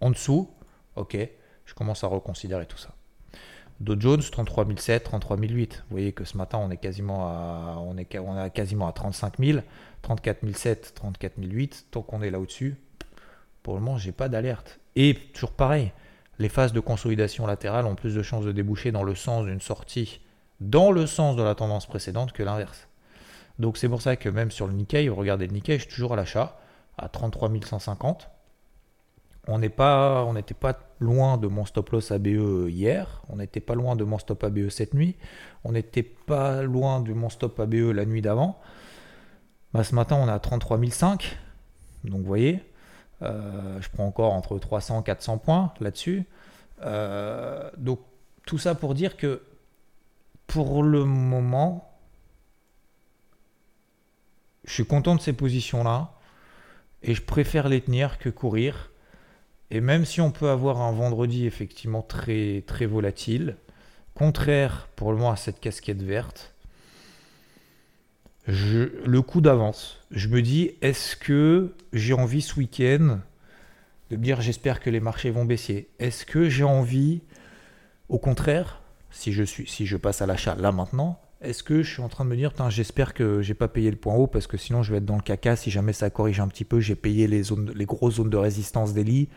En 0.00 0.10
dessous, 0.10 0.50
ok, 0.96 1.16
je 1.64 1.74
commence 1.74 2.02
à 2.04 2.06
reconsidérer 2.06 2.66
tout 2.66 2.78
ça. 2.78 2.94
Dow 3.80 3.98
Jones 3.98 4.22
33 4.22 4.66
007, 4.76 5.04
33 5.04 5.36
008. 5.38 5.84
Vous 5.88 5.90
voyez 5.90 6.12
que 6.12 6.24
ce 6.24 6.36
matin 6.36 6.58
on 6.58 6.70
est 6.70 6.76
quasiment 6.76 7.26
à, 7.26 7.76
on 7.78 7.96
est, 7.96 8.18
on 8.18 8.48
quasiment 8.50 8.86
à 8.86 8.92
35 8.92 9.38
000, 9.38 9.58
34 10.02 10.52
007, 10.52 10.92
34 10.94 11.40
008. 11.40 11.86
Tant 11.90 12.02
qu'on 12.02 12.22
est 12.22 12.30
là 12.30 12.38
au-dessus, 12.38 12.76
pour 13.62 13.74
le 13.74 13.80
moment 13.80 13.98
j'ai 13.98 14.12
pas 14.12 14.28
d'alerte. 14.28 14.78
Et 14.94 15.14
toujours 15.32 15.52
pareil, 15.52 15.92
les 16.42 16.48
phases 16.48 16.72
de 16.72 16.80
consolidation 16.80 17.46
latérale 17.46 17.86
ont 17.86 17.94
plus 17.94 18.14
de 18.14 18.22
chances 18.22 18.44
de 18.44 18.52
déboucher 18.52 18.90
dans 18.90 19.04
le 19.04 19.14
sens 19.14 19.46
d'une 19.46 19.60
sortie 19.60 20.20
dans 20.60 20.92
le 20.92 21.06
sens 21.06 21.36
de 21.36 21.42
la 21.42 21.54
tendance 21.54 21.86
précédente 21.86 22.32
que 22.32 22.42
l'inverse. 22.42 22.88
Donc 23.58 23.76
c'est 23.76 23.88
pour 23.88 24.02
ça 24.02 24.16
que 24.16 24.28
même 24.28 24.50
sur 24.50 24.66
le 24.66 24.72
Nikkei, 24.72 25.08
regardez 25.08 25.46
le 25.46 25.52
Nikkei, 25.52 25.78
je 25.78 25.84
suis 25.84 25.94
toujours 25.94 26.12
à 26.12 26.16
l'achat 26.16 26.58
à 26.98 27.08
33 27.08 27.50
150 27.64 28.28
on 29.48 29.58
n'est 29.58 29.68
pas, 29.68 30.24
on 30.24 30.34
n'était 30.34 30.54
pas 30.54 30.78
loin 31.00 31.36
de 31.36 31.48
mon 31.48 31.64
stop 31.64 31.90
loss 31.90 32.12
ABE 32.12 32.68
hier, 32.68 33.22
on 33.28 33.36
n'était 33.36 33.60
pas 33.60 33.74
loin 33.74 33.96
de 33.96 34.04
mon 34.04 34.18
stop 34.18 34.44
ABE 34.44 34.68
cette 34.68 34.94
nuit, 34.94 35.16
on 35.64 35.72
n'était 35.72 36.04
pas 36.04 36.62
loin 36.62 37.00
de 37.00 37.12
mon 37.12 37.28
stop 37.28 37.58
ABE 37.58 37.90
la 37.92 38.04
nuit 38.04 38.22
d'avant. 38.22 38.60
Bah, 39.72 39.82
ce 39.82 39.94
matin, 39.94 40.16
on 40.20 40.28
est 40.28 40.32
à 40.32 40.38
33 40.38 40.78
500, 40.90 41.18
donc 42.04 42.20
vous 42.20 42.26
voyez, 42.26 42.62
je 43.22 43.88
prends 43.90 44.06
encore 44.06 44.32
entre 44.32 44.58
300 44.58 45.00
et 45.00 45.04
400 45.04 45.38
points 45.38 45.72
là-dessus. 45.80 46.26
Euh, 46.84 47.70
donc 47.76 48.00
tout 48.46 48.58
ça 48.58 48.74
pour 48.74 48.94
dire 48.94 49.16
que 49.16 49.42
pour 50.46 50.82
le 50.82 51.04
moment, 51.04 51.88
je 54.64 54.72
suis 54.72 54.84
content 54.84 55.14
de 55.14 55.20
ces 55.20 55.32
positions-là 55.32 56.12
et 57.02 57.14
je 57.14 57.22
préfère 57.22 57.68
les 57.68 57.80
tenir 57.80 58.18
que 58.18 58.28
courir. 58.28 58.90
Et 59.70 59.80
même 59.80 60.04
si 60.04 60.20
on 60.20 60.30
peut 60.30 60.50
avoir 60.50 60.80
un 60.80 60.92
vendredi 60.92 61.46
effectivement 61.46 62.02
très, 62.02 62.62
très 62.66 62.84
volatile, 62.84 63.56
contraire 64.14 64.88
pour 64.96 65.12
le 65.12 65.18
moment 65.18 65.30
à 65.30 65.36
cette 65.36 65.60
casquette 65.60 66.02
verte, 66.02 66.52
le 68.46 69.20
coup 69.20 69.40
d'avance, 69.40 69.98
je 70.10 70.28
me 70.28 70.42
dis, 70.42 70.72
est-ce 70.82 71.16
que 71.16 71.72
j'ai 71.92 72.14
envie 72.14 72.42
ce 72.42 72.56
week-end 72.56 73.20
de 74.10 74.16
me 74.16 74.22
dire 74.22 74.40
j'espère 74.40 74.80
que 74.80 74.90
les 74.90 75.00
marchés 75.00 75.30
vont 75.30 75.44
baisser 75.44 75.88
Est-ce 75.98 76.26
que 76.26 76.48
j'ai 76.48 76.64
envie, 76.64 77.22
au 78.08 78.18
contraire, 78.18 78.82
si 79.10 79.32
je, 79.32 79.96
passe 79.96 80.22
à 80.22 80.26
l'achat 80.26 80.54
là 80.54 80.72
maintenant, 80.72 81.20
est-ce 81.40 81.62
que 81.62 81.82
je 81.82 81.92
suis 81.92 82.02
en 82.02 82.08
train 82.08 82.24
de 82.24 82.30
me 82.30 82.36
dire, 82.36 82.52
j'espère 82.70 83.14
que 83.14 83.42
j'ai 83.42 83.54
pas 83.54 83.68
payé 83.68 83.90
le 83.90 83.96
point 83.96 84.14
haut 84.14 84.26
parce 84.26 84.46
que 84.46 84.56
sinon 84.56 84.82
je 84.82 84.92
vais 84.92 84.98
être 84.98 85.04
dans 85.04 85.16
le 85.16 85.22
caca 85.22 85.56
si 85.56 85.70
jamais 85.70 85.92
ça 85.92 86.08
corrige 86.10 86.40
un 86.40 86.48
petit 86.48 86.64
peu, 86.64 86.80
j'ai 86.80 86.94
payé 86.94 87.26
les, 87.26 87.42
zones, 87.42 87.72
grosses 87.84 88.14
zones 88.14 88.30
de 88.30 88.36
résistance 88.36 88.94
des 88.94 89.04
lits. 89.04 89.28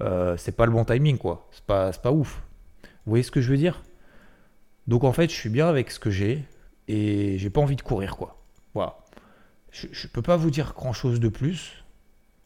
Euh, 0.00 0.36
c'est 0.36 0.52
pas 0.52 0.66
le 0.66 0.72
bon 0.72 0.84
timing 0.84 1.18
quoi, 1.18 1.48
c'est 1.52 1.64
pas, 1.64 1.92
pas 1.92 2.12
ouf. 2.12 2.42
Vous 2.82 3.10
voyez 3.10 3.22
ce 3.22 3.30
que 3.30 3.40
je 3.40 3.50
veux 3.50 3.56
dire? 3.56 3.82
Donc 4.86 5.04
en 5.04 5.12
fait, 5.12 5.30
je 5.30 5.34
suis 5.34 5.50
bien 5.50 5.68
avec 5.68 5.90
ce 5.90 5.98
que 5.98 6.10
j'ai 6.10 6.44
et 6.88 7.38
j'ai 7.38 7.50
pas 7.50 7.60
envie 7.60 7.76
de 7.76 7.82
courir 7.82 8.16
quoi. 8.16 8.42
Voilà. 8.74 8.98
Je, 9.70 9.86
je 9.92 10.08
peux 10.08 10.22
pas 10.22 10.36
vous 10.36 10.50
dire 10.50 10.72
grand 10.74 10.92
chose 10.92 11.20
de 11.20 11.28
plus 11.28 11.79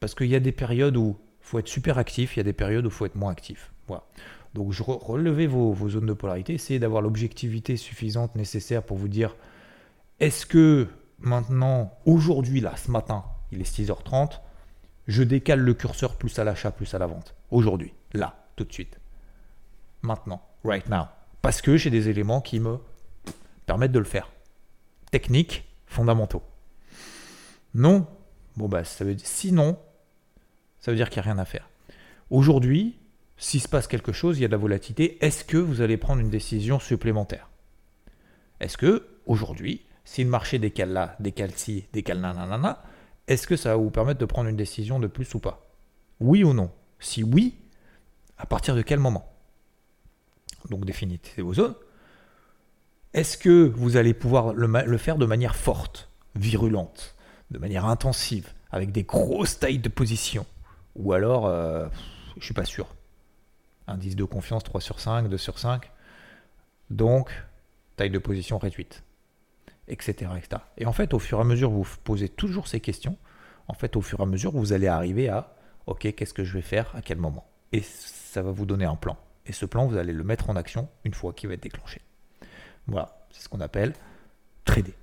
parce 0.04 0.14
qu'il 0.14 0.26
y 0.26 0.34
a 0.34 0.40
des 0.40 0.52
périodes 0.52 0.98
où 0.98 1.16
faut 1.40 1.58
être 1.58 1.66
super 1.66 1.96
actif, 1.96 2.36
il 2.36 2.40
y 2.40 2.42
a 2.42 2.44
des 2.44 2.52
périodes 2.52 2.84
où 2.84 2.88
il 2.88 2.92
faut 2.92 3.06
être 3.06 3.14
moins 3.14 3.32
actif. 3.32 3.72
Voilà. 3.88 4.04
Donc 4.52 4.70
je 4.70 4.82
relevez 4.82 5.46
vos, 5.46 5.74
zones 5.88 6.04
de 6.04 6.12
polarité, 6.12 6.52
essayez 6.52 6.78
d'avoir 6.78 7.00
l'objectivité 7.00 7.78
suffisante 7.78 8.36
nécessaire 8.36 8.82
pour 8.82 8.98
vous 8.98 9.08
dire 9.08 9.34
est-ce 10.20 10.44
que 10.44 10.88
maintenant, 11.20 11.96
aujourd'hui, 12.04 12.60
là, 12.60 12.76
ce 12.76 12.90
matin, 12.90 13.24
il 13.50 13.62
est 13.62 13.78
6h30, 13.78 14.40
je 15.06 15.22
décale 15.22 15.60
le 15.60 15.72
curseur 15.72 16.16
plus 16.16 16.38
à 16.38 16.44
l'achat, 16.44 16.70
plus 16.70 16.92
à 16.92 16.98
la 16.98 17.06
vente. 17.06 17.34
Aujourd'hui, 17.50 17.94
là, 18.12 18.44
tout 18.56 18.64
de 18.64 18.72
suite. 18.74 19.00
Maintenant, 20.02 20.42
right 20.66 20.86
now. 20.90 21.04
Parce 21.40 21.62
que 21.62 21.78
j'ai 21.78 21.88
des 21.88 22.10
éléments 22.10 22.42
qui 22.42 22.60
me 22.60 22.76
permettent 23.64 23.92
de 23.92 24.00
le 24.00 24.04
faire. 24.04 24.30
Techniques, 25.10 25.64
fondamentaux. 25.86 26.42
Non, 27.72 28.06
bon 28.58 28.68
bah 28.68 28.84
ça 28.84 29.06
veut 29.06 29.14
dire 29.14 29.26
sinon, 29.26 29.78
ça 30.84 30.90
veut 30.90 30.98
dire 30.98 31.08
qu'il 31.08 31.22
n'y 31.22 31.28
a 31.28 31.32
rien 31.32 31.38
à 31.40 31.46
faire. 31.46 31.70
Aujourd'hui, 32.28 32.98
s'il 33.38 33.62
se 33.62 33.68
passe 33.68 33.86
quelque 33.86 34.12
chose, 34.12 34.38
il 34.38 34.42
y 34.42 34.44
a 34.44 34.48
de 34.48 34.52
la 34.52 34.58
volatilité, 34.58 35.16
est-ce 35.24 35.42
que 35.42 35.56
vous 35.56 35.80
allez 35.80 35.96
prendre 35.96 36.20
une 36.20 36.28
décision 36.28 36.78
supplémentaire? 36.78 37.48
Est-ce 38.60 38.76
que, 38.76 39.06
aujourd'hui, 39.24 39.80
si 40.04 40.22
le 40.24 40.28
marché 40.28 40.58
décale 40.58 40.90
là, 40.90 41.16
décale 41.20 41.52
ci, 41.52 41.86
décale 41.94 42.20
nanana, 42.20 42.82
est-ce 43.28 43.46
que 43.46 43.56
ça 43.56 43.70
va 43.70 43.76
vous 43.76 43.88
permettre 43.88 44.20
de 44.20 44.26
prendre 44.26 44.50
une 44.50 44.56
décision 44.56 45.00
de 45.00 45.06
plus 45.06 45.32
ou 45.34 45.38
pas? 45.38 45.66
Oui 46.20 46.44
ou 46.44 46.52
non? 46.52 46.70
Si 47.00 47.22
oui, 47.22 47.54
à 48.36 48.44
partir 48.44 48.76
de 48.76 48.82
quel 48.82 48.98
moment? 48.98 49.32
Donc 50.68 50.84
définissez 50.84 51.40
vos 51.40 51.54
zones. 51.54 51.76
Est-ce 53.14 53.38
que 53.38 53.72
vous 53.74 53.96
allez 53.96 54.12
pouvoir 54.12 54.52
le, 54.52 54.98
faire 54.98 55.16
de 55.16 55.24
manière 55.24 55.56
forte, 55.56 56.10
virulente, 56.34 57.14
de 57.50 57.58
manière 57.58 57.86
intensive, 57.86 58.52
avec 58.70 58.92
des 58.92 59.04
grosses 59.04 59.58
tailles 59.58 59.78
de 59.78 59.88
position? 59.88 60.44
Ou 60.96 61.12
alors, 61.12 61.46
euh, 61.46 61.86
je 62.38 62.44
suis 62.44 62.54
pas 62.54 62.64
sûr. 62.64 62.86
Indice 63.86 64.16
de 64.16 64.24
confiance 64.24 64.64
3 64.64 64.80
sur 64.80 65.00
5, 65.00 65.28
2 65.28 65.36
sur 65.36 65.58
5. 65.58 65.90
Donc, 66.90 67.30
taille 67.96 68.10
de 68.10 68.18
position 68.18 68.58
réduite, 68.58 69.02
etc., 69.88 70.30
etc. 70.36 70.62
Et 70.78 70.86
en 70.86 70.92
fait, 70.92 71.14
au 71.14 71.18
fur 71.18 71.38
et 71.38 71.40
à 71.40 71.44
mesure, 71.44 71.70
vous 71.70 71.86
posez 72.04 72.28
toujours 72.28 72.68
ces 72.68 72.80
questions. 72.80 73.16
En 73.68 73.74
fait, 73.74 73.96
au 73.96 74.00
fur 74.00 74.20
et 74.20 74.22
à 74.22 74.26
mesure, 74.26 74.52
vous 74.52 74.72
allez 74.72 74.86
arriver 74.86 75.28
à 75.28 75.54
OK, 75.86 76.14
qu'est-ce 76.14 76.34
que 76.34 76.44
je 76.44 76.54
vais 76.54 76.62
faire 76.62 76.94
à 76.94 77.02
quel 77.02 77.18
moment? 77.18 77.46
Et 77.72 77.82
ça 77.82 78.42
va 78.42 78.50
vous 78.50 78.66
donner 78.66 78.84
un 78.84 78.96
plan. 78.96 79.16
Et 79.46 79.52
ce 79.52 79.66
plan, 79.66 79.86
vous 79.86 79.96
allez 79.96 80.12
le 80.12 80.24
mettre 80.24 80.48
en 80.48 80.56
action 80.56 80.88
une 81.04 81.14
fois 81.14 81.32
qu'il 81.32 81.48
va 81.48 81.54
être 81.54 81.62
déclenché. 81.62 82.00
Voilà, 82.86 83.26
c'est 83.30 83.42
ce 83.42 83.48
qu'on 83.48 83.60
appelle 83.60 83.94
trader, 84.64 84.94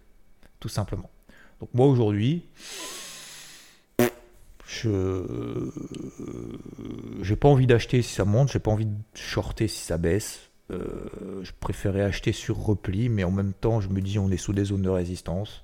tout 0.60 0.70
simplement. 0.70 1.10
Donc 1.60 1.70
moi 1.74 1.86
aujourd'hui, 1.88 2.46
je 4.72 5.72
j'ai 7.22 7.36
pas 7.36 7.50
envie 7.50 7.68
d'acheter 7.68 8.02
si 8.02 8.14
ça 8.14 8.26
monte, 8.26 8.52
j'ai 8.52 8.60
pas 8.60 8.72
envie 8.72 8.86
de 8.86 8.96
shorter 9.14 9.68
si 9.68 9.80
ça 9.80 9.98
baisse. 9.98 10.50
Euh, 10.72 11.42
je 11.44 11.52
préférais 11.60 12.02
acheter 12.02 12.32
sur 12.32 12.58
repli, 12.58 13.10
mais 13.10 13.24
en 13.24 13.32
même 13.32 13.54
temps, 13.54 13.82
je 13.82 13.90
me 13.90 14.00
dis 14.00 14.18
on 14.20 14.32
est 14.32 14.38
sous 14.38 14.54
des 14.54 14.66
zones 14.66 14.82
de 14.82 14.90
résistance. 14.90 15.64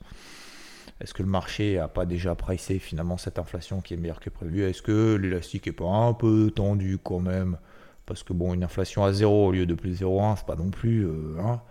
Est-ce 1.00 1.13
que 1.13 1.24
le 1.24 1.30
marché 1.30 1.78
a 1.78 1.88
pas 1.88 2.06
déjà 2.06 2.36
pricé 2.36 2.80
finalement 2.80 3.17
cette 3.17 3.39
inflation 3.39 3.82
qui 3.82 3.93
est 3.93 3.98
meilleure 3.98 4.20
que 4.20 4.30
prévu? 4.30 4.63
Est-ce 4.63 4.82
que 4.82 5.15
l'élastique 5.15 5.67
est 5.67 5.72
pas 5.72 5.86
un 5.86 6.13
peu 6.13 6.52
tendu 6.54 6.98
quand 7.02 7.20
même? 7.20 7.58
Parce 8.06 8.24
que 8.24 8.34
bon, 8.34 8.54
une 8.54 8.63
inflation 8.63 9.04
à 9.04 9.13
0 9.13 9.48
au 9.48 9.52
lieu 9.52 9.65
de 9.65 9.76
plus 9.76 10.02
0,1, 10.02 10.38
c'est 10.38 10.46
pas 10.46 10.56
non 10.56 10.70
plus. 10.70 11.06
Euh, 11.06 11.38
hein, 11.39 11.62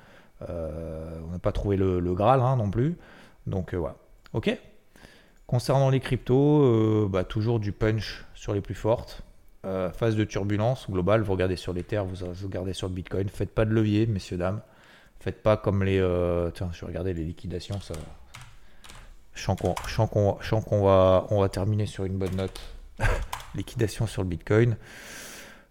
euh, 0.48 1.20
on 1.28 1.32
n'a 1.32 1.38
pas 1.38 1.52
trouvé 1.52 1.76
le, 1.76 2.00
Graal 2.14 2.40
hein, 2.40 2.56
non 2.56 2.70
plus. 2.70 2.96
Donc 3.46 3.74
voilà. 3.74 3.96
Ok? 4.32 4.56
Concernant 5.46 5.90
les 5.90 6.00
cryptos, 6.00 6.62
euh, 6.62 7.08
bah, 7.08 7.22
toujours 7.22 7.60
du 7.60 7.70
punch 7.70 8.24
sur 8.34 8.52
les 8.52 8.60
plus 8.60 8.74
fortes. 8.74 9.22
Euh, 9.64 9.90
phase 9.92 10.16
de 10.16 10.24
turbulence 10.24 10.90
globale, 10.90 11.22
vous 11.22 11.32
regardez 11.32 11.56
sur 11.56 11.72
les 11.72 11.84
terres, 11.84 12.04
vous, 12.04 12.26
regardez 12.44 12.72
sur 12.72 12.88
le 12.88 12.94
Bitcoin. 12.94 13.28
Faites 13.28 13.54
pas 13.54 13.64
de 13.64 13.70
levier, 13.70 14.06
messieurs, 14.06 14.36
dames. 14.36 14.60
Faites 15.20 15.42
pas 15.42 15.56
comme 15.56 15.84
les. 15.84 15.98
Euh, 16.00 16.50
tiens, 16.50 16.70
je 16.72 16.80
vais 16.80 16.88
regarder 16.88 17.14
les 17.14 17.24
liquidations. 17.24 17.80
Ça... 17.80 17.94
Je 19.34 19.42
sens 19.42 19.58
qu'on 19.60 20.84
va, 20.84 21.26
on 21.30 21.40
va 21.40 21.48
terminer 21.48 21.86
sur 21.86 22.04
une 22.04 22.16
bonne 22.16 22.34
note. 22.36 22.60
Liquidation 23.54 24.06
sur 24.06 24.22
le 24.22 24.28
Bitcoin. 24.28 24.76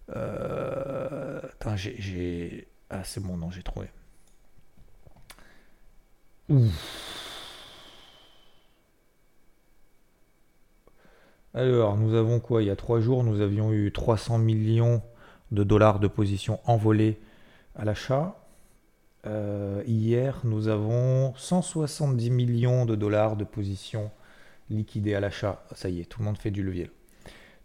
attends, 0.07 1.75
j'ai. 1.75 2.67
Ah, 2.89 3.03
c'est 3.03 3.21
bon, 3.21 3.37
non, 3.37 3.49
j'ai 3.51 3.63
trouvé. 3.63 3.87
Ouf. 6.47 7.14
Alors, 11.55 11.95
nous 11.95 12.15
avons 12.15 12.41
quoi? 12.41 12.61
Il 12.61 12.65
y 12.65 12.69
a 12.69 12.75
trois 12.75 12.99
jours, 12.99 13.23
nous 13.23 13.39
avions 13.39 13.71
eu 13.71 13.89
300 13.89 14.39
millions 14.39 15.01
de 15.51 15.63
dollars 15.63 16.01
de 16.01 16.09
position 16.09 16.59
envolées 16.65 17.17
à 17.77 17.85
l'achat. 17.85 18.35
Euh, 19.25 19.81
hier, 19.87 20.41
nous 20.43 20.67
avons 20.67 21.33
170 21.37 22.29
millions 22.29 22.85
de 22.85 22.95
dollars 22.95 23.37
de 23.37 23.45
position 23.45 24.11
liquidées 24.69 25.15
à 25.15 25.21
l'achat. 25.21 25.63
Ça 25.71 25.87
y 25.87 26.01
est, 26.01 26.03
tout 26.03 26.19
le 26.19 26.25
monde 26.25 26.37
fait 26.37 26.51
du 26.51 26.61
levier. 26.61 26.91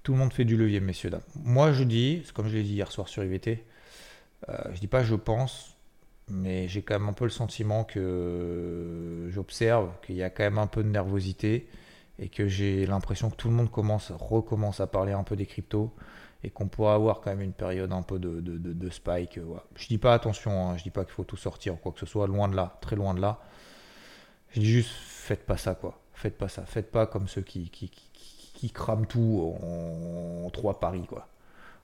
Tout 0.05 0.13
le 0.13 0.19
monde 0.19 0.33
fait 0.33 0.45
du 0.45 0.57
levier, 0.57 0.79
messieurs, 0.79 1.11
dames. 1.11 1.23
Moi, 1.35 1.73
je 1.73 1.83
dis, 1.83 2.23
comme 2.33 2.47
je 2.47 2.59
l'ai 2.59 2.63
dit 2.63 2.75
hier 2.75 2.93
soir 2.93 3.09
sur 3.09 3.25
IVT, 3.25 3.65
euh, 4.49 4.55
je 4.73 4.79
dis 4.79 4.87
pas 4.87 5.03
je 5.03 5.17
pense, 5.17 5.77
mais 6.29 6.69
j'ai 6.69 6.83
quand 6.83 6.95
même 6.95 7.09
un 7.09 7.13
peu 7.13 7.25
le 7.25 7.31
sentiment 7.31 7.83
que 7.83 9.27
j'observe 9.31 9.91
qu'il 10.07 10.15
y 10.15 10.23
a 10.23 10.31
quand 10.31 10.45
même 10.45 10.59
un 10.59 10.69
peu 10.69 10.85
de 10.85 10.89
nervosité 10.89 11.67
et 12.21 12.29
que 12.29 12.47
j'ai 12.47 12.87
l'impression 12.87 13.31
que 13.31 13.37
tout 13.37 13.49
le 13.49 13.55
monde 13.55 13.71
commence, 13.71 14.13
recommence 14.13 14.81
à 14.81 14.87
parler 14.87 15.13
un 15.13 15.25
peu 15.25 15.37
des 15.37 15.47
cryptos 15.47 15.93
et 16.45 16.51
qu'on 16.51 16.69
pourra 16.69 16.95
avoir 16.95 17.21
quand 17.21 17.31
même 17.31 17.41
une 17.41 17.55
période 17.55 17.93
un 17.93 18.03
peu 18.03 18.19
de, 18.19 18.41
de, 18.41 18.91
spike. 18.91 19.37
Je 19.37 19.83
Je 19.83 19.89
dis 19.89 19.99
pas 19.99 20.15
attention, 20.15 20.69
hein, 20.71 20.77
je 20.77 20.83
dis 20.83 20.91
pas 20.91 21.05
qu'il 21.05 21.15
faut 21.15 21.25
tout 21.25 21.39
sortir 21.39 21.81
quoi 21.81 21.93
que 21.93 21.99
ce 21.99 22.07
soit, 22.07 22.27
loin 22.27 22.49
de 22.49 22.57
là, 22.57 22.79
très 22.83 22.95
loin 22.95 23.15
de 23.15 23.21
là. 23.21 23.41
Je 24.51 24.61
dis 24.61 24.67
juste 24.67 24.91
faites 24.91 25.47
pas 25.47 25.57
ça 25.57 25.75
quoi, 25.75 25.99
faites 26.13 26.37
pas 26.37 26.49
ça, 26.49 26.65
faites 26.67 26.91
pas 26.91 27.07
comme 27.07 27.27
ceux 27.27 27.43
qui, 27.43 27.71
qui, 27.71 27.91
qui, 27.91 28.71
crament 28.71 29.07
tout 29.07 29.57
en, 29.63 30.51
trois 30.51 30.79
paris 30.79 31.07
quoi. 31.09 31.27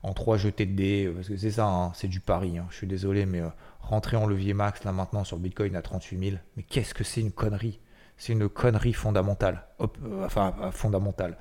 En 0.02 0.12
trois 0.12 0.36
jetés 0.36 0.66
de 0.66 0.74
dés, 0.74 1.10
parce 1.14 1.28
que 1.28 1.36
c'est 1.36 1.52
ça, 1.52 1.66
hein, 1.66 1.92
c'est 1.94 2.06
du 2.06 2.20
pari. 2.20 2.58
Hein. 2.58 2.66
Je 2.70 2.76
suis 2.76 2.86
désolé, 2.86 3.26
mais 3.26 3.40
euh, 3.40 3.48
rentrer 3.80 4.16
en 4.16 4.26
levier 4.26 4.52
max 4.52 4.84
là 4.84 4.92
maintenant 4.92 5.24
sur 5.24 5.38
Bitcoin 5.38 5.74
à 5.74 5.82
38 5.82 6.30
000, 6.30 6.36
mais 6.56 6.62
qu'est-ce 6.62 6.94
que 6.94 7.02
c'est 7.02 7.22
une 7.22 7.32
connerie? 7.32 7.80
C'est 8.18 8.32
une 8.32 8.48
connerie 8.48 8.92
fondamentale. 8.92 9.64
Euh, 9.80 9.86
enfin, 10.24 10.54
euh, 10.60 10.70
fondamentale. 10.70 11.36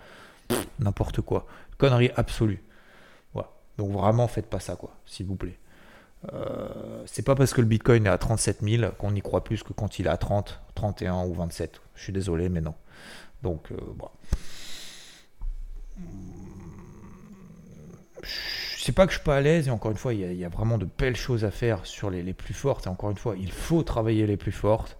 N'importe 0.79 1.21
quoi. 1.21 1.47
Connerie 1.77 2.11
absolue. 2.15 2.63
Voilà. 3.33 3.49
Donc 3.77 3.91
vraiment, 3.91 4.27
faites 4.27 4.49
pas 4.49 4.59
ça, 4.59 4.75
quoi, 4.75 4.95
s'il 5.05 5.25
vous 5.25 5.35
plaît. 5.35 5.57
Euh, 6.33 7.03
c'est 7.05 7.23
pas 7.23 7.35
parce 7.35 7.53
que 7.53 7.61
le 7.61 7.67
Bitcoin 7.67 8.05
est 8.05 8.09
à 8.09 8.17
37 8.17 8.61
000 8.61 8.91
qu'on 8.97 9.13
y 9.13 9.21
croit 9.21 9.43
plus 9.43 9.63
que 9.63 9.73
quand 9.73 9.99
il 9.99 10.07
est 10.07 10.09
à 10.09 10.17
30, 10.17 10.61
31 10.75 11.25
ou 11.25 11.33
27. 11.33 11.81
Je 11.95 12.03
suis 12.03 12.13
désolé, 12.13 12.49
mais 12.49 12.61
non. 12.61 12.73
Donc, 13.43 13.69
sais 18.85 18.91
pas 18.91 19.07
que 19.07 19.13
je 19.13 19.17
suis 19.17 19.25
pas 19.25 19.37
à 19.37 19.41
l'aise, 19.41 19.67
et 19.67 19.71
encore 19.71 19.89
une 19.89 19.97
fois, 19.97 20.13
il 20.13 20.33
y, 20.33 20.45
a, 20.45 20.49
vraiment 20.49 20.77
de 20.77 20.85
belles 20.85 21.15
choses 21.15 21.43
à 21.43 21.49
faire 21.49 21.85
sur 21.87 22.11
les, 22.11 22.33
plus 22.33 22.53
fortes, 22.53 22.85
et 22.85 22.89
encore 22.89 23.09
une 23.09 23.17
fois, 23.17 23.35
il 23.35 23.51
faut 23.51 23.81
travailler 23.81 24.27
les 24.27 24.37
plus 24.37 24.51
fortes. 24.51 24.97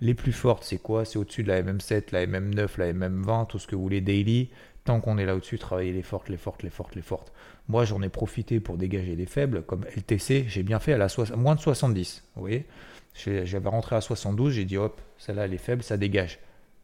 Les 0.00 0.14
plus 0.14 0.32
fortes, 0.32 0.64
c'est 0.64 0.78
quoi? 0.78 1.04
C'est 1.04 1.18
au-dessus 1.18 1.42
de 1.42 1.48
la 1.48 1.62
MM7, 1.62 2.12
la 2.12 2.26
MM9, 2.26 2.78
la 2.78 2.92
MM20, 2.92 3.46
tout 3.46 3.58
ce 3.58 3.66
que 3.66 3.74
vous 3.74 3.82
voulez 3.82 4.00
daily. 4.00 4.50
Tant 4.84 5.00
qu'on 5.00 5.18
est 5.18 5.26
là 5.26 5.34
au-dessus, 5.34 5.58
travailler 5.58 5.92
les 5.92 6.02
fortes, 6.02 6.28
les 6.28 6.36
fortes, 6.36 6.62
les 6.62 6.70
fortes, 6.70 6.94
les 6.94 7.02
fortes. 7.02 7.32
Moi, 7.68 7.84
j'en 7.84 8.02
ai 8.02 8.08
profité 8.08 8.60
pour 8.60 8.76
dégager 8.76 9.16
des 9.16 9.26
faibles, 9.26 9.62
comme 9.62 9.84
LTC, 9.96 10.44
j'ai 10.46 10.62
bien 10.62 10.78
fait 10.78 10.92
à 10.92 10.98
la 10.98 11.08
moins 11.36 11.56
de 11.56 11.60
70. 11.60 12.22
Vous 12.36 12.40
voyez? 12.40 12.66
J'avais 13.14 13.68
rentré 13.68 13.96
à 13.96 14.00
72, 14.00 14.52
j'ai 14.52 14.64
dit 14.64 14.76
hop, 14.76 15.00
celle-là, 15.18 15.46
elle 15.46 15.54
est 15.54 15.58
faible, 15.58 15.82
ça 15.82 15.96
dégage. 15.96 16.38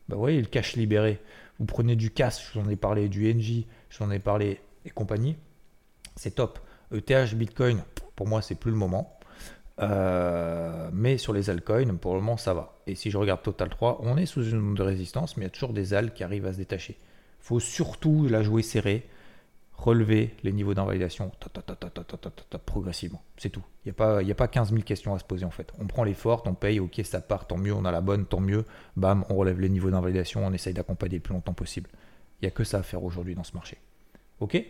Bah, 0.08 0.16
vous 0.16 0.20
voyez, 0.20 0.40
le 0.40 0.48
cash 0.48 0.74
libéré. 0.74 1.20
Vous 1.60 1.66
prenez 1.66 1.94
du 1.94 2.10
CAS, 2.10 2.42
je 2.52 2.58
vous 2.58 2.66
en 2.66 2.68
ai 2.68 2.74
parlé, 2.74 3.08
du 3.08 3.32
NJ, 3.32 3.66
je 3.88 3.98
vous 3.98 4.04
en 4.04 4.10
ai 4.10 4.18
parlé, 4.18 4.60
et 4.84 4.90
compagnie. 4.90 5.36
C'est 6.16 6.34
top. 6.34 6.58
ETH, 6.92 7.34
Bitcoin, 7.34 7.84
pour 8.16 8.26
moi, 8.26 8.42
c'est 8.42 8.56
plus 8.56 8.72
le 8.72 8.76
moment. 8.76 9.16
Euh, 9.82 10.88
mais 10.92 11.18
sur 11.18 11.32
les 11.32 11.50
altcoins, 11.50 11.96
pour 11.96 12.14
le 12.14 12.20
moment, 12.20 12.36
ça 12.36 12.54
va. 12.54 12.78
Et 12.86 12.94
si 12.94 13.10
je 13.10 13.18
regarde 13.18 13.42
Total 13.42 13.68
3, 13.68 14.00
on 14.02 14.16
est 14.16 14.26
sous 14.26 14.44
une 14.44 14.50
zone 14.50 14.74
de 14.74 14.82
résistance, 14.82 15.36
mais 15.36 15.42
il 15.42 15.46
y 15.46 15.48
a 15.48 15.50
toujours 15.50 15.72
des 15.72 15.94
alt 15.94 16.14
qui 16.14 16.24
arrivent 16.24 16.46
à 16.46 16.52
se 16.52 16.58
détacher. 16.58 16.96
Il 16.98 17.44
faut 17.44 17.60
surtout 17.60 18.28
la 18.28 18.42
jouer 18.42 18.62
serrée, 18.62 19.08
relever 19.76 20.34
les 20.44 20.52
niveaux 20.52 20.74
d'invalidation 20.74 21.32
progressivement. 22.64 23.22
C'est 23.36 23.50
tout. 23.50 23.64
Il 23.84 23.92
n'y 24.24 24.30
a 24.30 24.34
pas 24.34 24.48
15 24.48 24.70
000 24.70 24.82
questions 24.82 25.14
à 25.14 25.18
se 25.18 25.24
poser 25.24 25.44
en 25.44 25.50
fait. 25.50 25.72
On 25.80 25.86
prend 25.86 26.04
les 26.04 26.14
fortes, 26.14 26.46
on 26.46 26.54
paye, 26.54 26.78
ok, 26.78 27.00
ça 27.04 27.20
part, 27.20 27.48
tant 27.48 27.58
mieux, 27.58 27.74
on 27.74 27.84
a 27.84 27.90
la 27.90 28.00
bonne, 28.00 28.26
tant 28.26 28.40
mieux. 28.40 28.64
Bam, 28.96 29.24
on 29.28 29.34
relève 29.34 29.60
les 29.60 29.68
niveaux 29.68 29.90
d'invalidation, 29.90 30.46
on 30.46 30.52
essaye 30.52 30.74
d'accompagner 30.74 31.16
le 31.16 31.22
plus 31.22 31.34
longtemps 31.34 31.54
possible. 31.54 31.90
Il 32.40 32.44
n'y 32.44 32.48
a 32.48 32.52
que 32.52 32.64
ça 32.64 32.78
à 32.78 32.82
faire 32.82 33.02
aujourd'hui 33.02 33.34
dans 33.34 33.44
ce 33.44 33.54
marché. 33.54 33.78
Ok? 34.38 34.62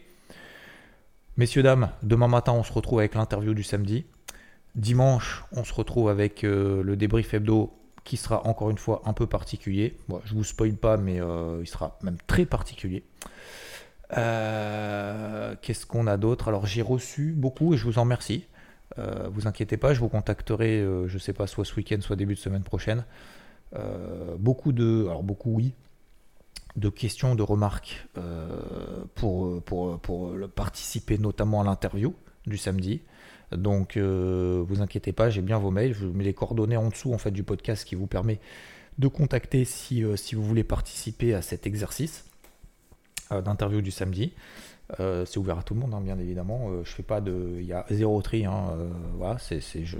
Messieurs, 1.37 1.62
dames, 1.62 1.90
demain 2.03 2.29
matin, 2.29 2.53
on 2.53 2.62
se 2.62 2.72
retrouve 2.72 3.01
avec 3.01 3.14
l'interview 3.14 3.55
du 3.55 3.62
samedi. 3.62 4.05
Dimanche, 4.75 5.45
on 5.53 5.65
se 5.65 5.75
retrouve 5.75 6.09
avec 6.09 6.45
euh, 6.45 6.83
le 6.83 6.97
débrief 6.97 7.35
hebdo 7.35 7.73
qui 8.05 8.17
sera 8.17 8.47
encore 8.47 8.71
une 8.71 8.79
fois 8.79 9.03
un 9.05 9.13
peu 9.13 9.27
particulier. 9.27 9.99
Bon, 10.09 10.21
je 10.25 10.35
vous 10.35 10.45
spoil 10.45 10.75
pas, 10.75 10.97
mais 10.97 11.21
euh, 11.21 11.59
il 11.61 11.67
sera 11.67 11.99
même 12.03 12.17
très 12.27 12.47
particulier. 12.47 13.05
Euh, 14.17 15.55
qu'est-ce 15.61 15.87
qu'on 15.87 16.07
a 16.07 16.17
d'autre? 16.17 16.49
Alors 16.49 16.67
j'ai 16.67 16.83
reçu 16.83 17.33
beaucoup 17.33 17.75
et 17.75 17.77
je 17.77 17.85
vous 17.85 17.99
en 17.99 18.03
remercie. 18.03 18.47
vous 19.31 19.47
inquiétez 19.47 19.77
pas, 19.77 19.95
je 19.95 20.01
vous 20.01 20.09
contacterai, 20.09 20.85
je 21.07 21.19
sais 21.19 21.33
pas, 21.33 21.47
soit 21.47 21.65
ce 21.65 21.75
week-end, 21.77 21.99
soit 22.01 22.17
début 22.17 22.35
de 22.35 22.41
semaine 22.41 22.63
prochaine. 22.63 23.05
beaucoup 24.39 24.73
de, 24.73 25.07
alors 25.09 25.25
oui, 25.47 25.73
de 26.77 26.89
questions, 26.91 27.35
de 27.35 27.43
remarques 27.43 28.07
pour 29.15 29.63
participer 30.55 31.17
notamment 31.17 31.63
à 31.63 31.65
l'interview 31.65 32.15
du 32.47 32.59
samedi. 32.59 33.01
Donc, 33.57 33.97
euh, 33.97 34.62
vous 34.67 34.81
inquiétez 34.81 35.12
pas, 35.12 35.31
j'ai 35.31 35.43
bien 35.43 35.59
vos 35.59 35.71
mails. 35.71 35.95
Je 35.95 36.07
vous 36.07 36.12
mets 36.12 36.25
les 36.25 36.35
coordonnées 36.35 36.77
en 36.77 36.88
dessous 36.88 37.12
en 37.12 37.19
fait 37.19 37.31
du 37.31 37.43
podcast 37.43 37.85
qui 37.85 37.95
vous 37.95 38.07
permet 38.07 38.41
de 38.99 39.09
contacter 39.09 39.65
si, 39.65 40.05
euh, 40.05 40.17
vous 40.33 40.43
voulez 40.43 40.65
participer 40.65 41.35
à 41.35 41.43
cet 41.43 41.67
exercice 41.67 42.25
euh, 43.31 43.41
d'interview 43.41 43.81
du 43.81 43.91
samedi. 43.91 44.33
c'est 44.99 45.38
ouvert 45.38 45.59
à 45.59 45.62
tout 45.62 45.73
le 45.73 45.81
monde, 45.81 45.95
hein, 45.95 46.03
bien 46.03 46.19
évidemment. 46.19 46.85
je 46.85 46.91
fais 46.91 47.03
pas 47.03 47.23
de, 47.23 47.57
il 47.59 47.65
y 47.65 47.73
a 47.73 47.87
zéro 47.91 48.21
tri. 48.21 48.45
Hein, 48.45 48.77
voilà, 49.17 49.38
c'est, 49.38 49.61
je, 49.61 49.97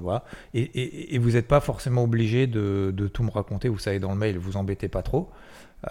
voilà. 0.00 0.24
Et, 0.54 1.18
vous 1.18 1.32
n'êtes 1.32 1.46
pas 1.46 1.60
forcément 1.60 2.04
obligé 2.04 2.46
de, 2.46 2.90
de, 2.96 3.06
tout 3.06 3.22
me 3.22 3.30
raconter. 3.30 3.68
Vous 3.68 3.78
savez 3.78 3.98
dans 3.98 4.12
le 4.12 4.18
mail, 4.18 4.38
vous 4.38 4.56
embêtez 4.56 4.88
pas 4.88 5.02
trop. 5.02 5.30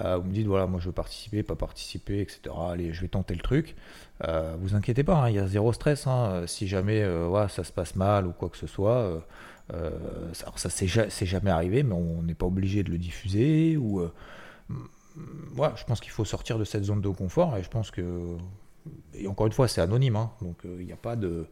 Euh, 0.02 0.18
vous 0.18 0.28
me 0.28 0.34
dites, 0.34 0.48
voilà, 0.48 0.68
moi 0.68 0.80
je 0.80 0.88
veux 0.88 0.92
participer, 0.92 1.44
pas 1.44 1.56
participer, 1.56 2.22
etc. 2.22 2.42
Allez, 2.72 2.94
je 2.94 3.02
vais 3.02 3.08
tenter 3.08 3.34
le 3.34 3.42
truc. 3.42 3.76
Euh, 4.28 4.56
vous 4.60 4.76
inquiétez 4.76 5.04
pas, 5.04 5.16
hein, 5.16 5.30
il 5.30 5.36
y 5.36 5.40
a 5.40 5.48
zéro 5.48 5.74
stress. 5.74 6.08
Hein. 6.08 6.44
Si 6.48 6.68
jamais 6.68 7.02
euh, 7.02 7.48
ça 7.48 7.64
se 7.64 7.72
passe 7.72 7.96
mal 7.96 8.28
ou 8.28 8.32
quoi 8.32 8.50
que 8.50 8.58
ce 8.58 8.68
soit, 8.68 9.24
ça, 10.34 10.52
ça 10.56 10.70
c'est 10.70 11.26
jamais 11.26 11.52
arrivé, 11.52 11.84
mais 11.84 11.94
on 11.94 12.22
n'est 12.24 12.36
pas 12.36 12.46
obligé 12.46 12.84
de 12.84 12.92
le 12.92 12.98
diffuser. 12.98 13.78
Ou, 13.78 14.08
voilà, 15.52 15.76
je 15.76 15.84
pense 15.84 16.00
qu'il 16.00 16.12
faut 16.12 16.26
sortir 16.26 16.58
de 16.60 16.64
cette 16.64 16.84
zone 16.84 17.02
de 17.02 17.10
confort 17.10 17.58
et 17.58 17.64
je 17.64 17.70
pense 17.70 17.92
que. 17.92 18.38
Et 19.14 19.28
encore 19.28 19.46
une 19.46 19.54
fois, 19.54 19.68
c'est 19.68 19.82
anonyme, 19.82 20.16
hein, 20.16 20.32
donc 20.42 20.58
il 20.64 20.86
n'y 20.86 20.94
a 20.94 20.98
pas 20.98 21.16
de. 21.16 21.48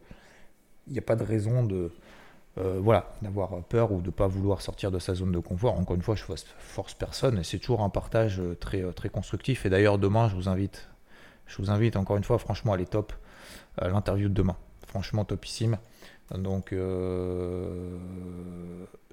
Il 0.90 0.98
a 0.98 1.02
pas 1.02 1.16
de 1.16 1.22
raison 1.22 1.64
de, 1.64 1.92
euh, 2.58 2.80
voilà, 2.82 3.12
d'avoir 3.22 3.62
peur 3.64 3.92
ou 3.92 4.00
de 4.00 4.06
ne 4.06 4.10
pas 4.10 4.26
vouloir 4.26 4.62
sortir 4.62 4.90
de 4.90 4.98
sa 4.98 5.14
zone 5.14 5.30
de 5.30 5.38
confort. 5.38 5.78
Encore 5.78 5.94
une 5.94 6.02
fois, 6.02 6.16
je 6.16 6.24
force 6.58 6.94
personne 6.94 7.38
et 7.38 7.44
c'est 7.44 7.58
toujours 7.58 7.82
un 7.82 7.90
partage 7.90 8.40
euh, 8.40 8.56
très, 8.58 8.82
euh, 8.82 8.90
très 8.92 9.08
constructif. 9.08 9.64
Et 9.64 9.70
d'ailleurs, 9.70 9.98
demain, 9.98 10.28
je 10.28 10.34
vous 10.34 10.48
invite, 10.48 10.88
je 11.46 11.56
vous 11.58 11.70
invite 11.70 11.96
encore 11.96 12.16
une 12.16 12.24
fois, 12.24 12.38
franchement, 12.38 12.72
à 12.72 12.74
aller 12.74 12.86
top 12.86 13.12
à 13.76 13.88
l'interview 13.88 14.28
de 14.28 14.34
demain. 14.34 14.56
Franchement, 14.86 15.24
topissime. 15.24 15.78
Donc, 16.34 16.74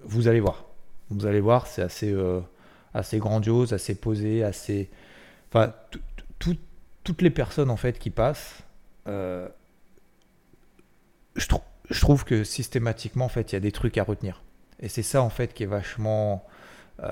vous 0.03 0.27
allez 0.27 0.39
voir. 0.39 0.65
Vous 1.10 1.25
allez 1.25 1.39
voir, 1.39 1.67
c'est 1.67 1.81
assez, 1.81 2.13
assez 2.93 3.19
grandiose, 3.19 3.71
assez 3.73 3.95
posé, 3.95 4.43
assez. 4.43 4.89
Enfin, 5.49 5.73
toutes 6.39 7.21
les 7.21 7.29
personnes 7.29 7.69
en 7.69 7.77
fait 7.77 7.99
qui 7.99 8.10
passent, 8.10 8.63
je 9.05 9.47
trouve 11.47 11.62
je 11.89 12.00
trouve 12.00 12.24
que 12.24 12.43
systématiquement, 12.43 13.26
en 13.26 13.30
fait, 13.30 13.52
il 13.52 13.56
y 13.56 13.58
a 13.58 13.62
des 13.62 13.71
trucs 13.71 13.98
à 13.98 14.04
retenir. 14.04 14.43
Et 14.80 14.89
c'est 14.89 15.04
ça, 15.04 15.21
en 15.21 15.30
fait, 15.30 15.54
qui 15.54 15.63
est 15.63 15.67
vachement, 15.67 16.45
euh, 17.02 17.10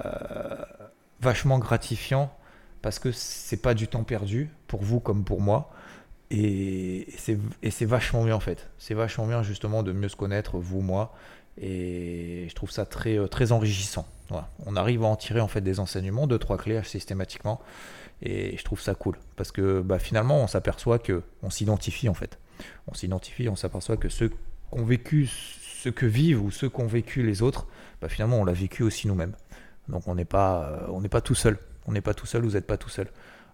vachement 1.22 1.60
gratifiant 1.60 2.34
parce 2.82 3.00
que 3.00 3.12
c'est 3.12 3.62
pas 3.62 3.74
du 3.74 3.88
temps 3.88 4.04
perdu 4.04 4.50
pour 4.68 4.82
vous 4.82 5.00
comme 5.00 5.24
pour 5.24 5.42
moi. 5.42 5.72
Et 6.32 7.08
c'est 7.20 7.86
vachement 7.86 8.24
bien, 8.24 8.36
en 8.36 8.40
fait. 8.40 8.70
C'est 8.78 8.94
vachement 8.94 9.28
bien, 9.28 9.44
justement, 9.44 9.84
de 9.84 9.92
mieux 9.92 10.10
se 10.10 10.16
connaître, 10.16 10.58
vous, 10.58 10.82
moi. 10.82 11.14
Et 11.58 12.48
je 12.50 12.56
trouve 12.56 12.72
ça 12.72 12.86
très, 12.86 13.18
euh, 13.18 13.28
très 13.28 13.52
enrichissant. 13.52 14.08
On 14.66 14.76
arrive 14.76 15.04
à 15.04 15.08
en 15.08 15.16
tirer, 15.16 15.42
en 15.42 15.48
fait, 15.48 15.62
des 15.62 15.80
enseignements, 15.80 16.26
deux, 16.26 16.40
trois 16.40 16.58
clés 16.58 16.82
systématiquement. 16.84 17.62
Et 18.24 18.58
je 18.58 18.64
trouve 18.64 18.82
ça 18.82 18.96
cool. 18.96 19.16
Parce 19.36 19.52
que 19.52 19.82
bah, 19.82 20.00
finalement, 20.00 20.42
on 20.42 20.48
s'aperçoit 20.48 20.98
que 20.98 21.22
on 21.44 21.52
s'identifie, 21.52 22.10
en 22.10 22.14
fait. 22.16 22.40
On 22.88 22.96
s'identifie, 22.96 23.48
on 23.48 23.56
s'aperçoit 23.56 23.98
que 23.98 24.10
ceux 24.10 24.32
ont 24.74 24.84
vécu 24.84 25.28
ce 25.28 25.90
que 25.90 26.06
vivent 26.06 26.44
ou 26.44 26.52
ce 26.52 26.66
qu'ont 26.66 26.88
vécu 26.88 27.24
les 27.24 27.42
autres, 27.42 27.68
bah, 28.02 28.10
finalement 28.10 28.40
on 28.40 28.46
l'a 28.46 28.54
vécu 28.54 28.84
aussi 28.84 29.08
nous-mêmes. 29.08 29.34
Donc 29.90 30.08
on 30.08 30.16
n'est 30.16 30.26
pas, 30.26 30.64
euh, 30.64 30.88
on 30.90 31.02
n'est 31.02 31.10
pas 31.10 31.22
tout 31.22 31.36
seul. 31.36 31.58
On 31.86 31.92
n'est 31.92 32.02
pas 32.02 32.14
tout 32.14 32.26
seul, 32.26 32.44
vous 32.44 32.52
n'êtes 32.52 32.68
pas 32.68 32.78
tout 32.78 32.90
seul. 32.90 33.08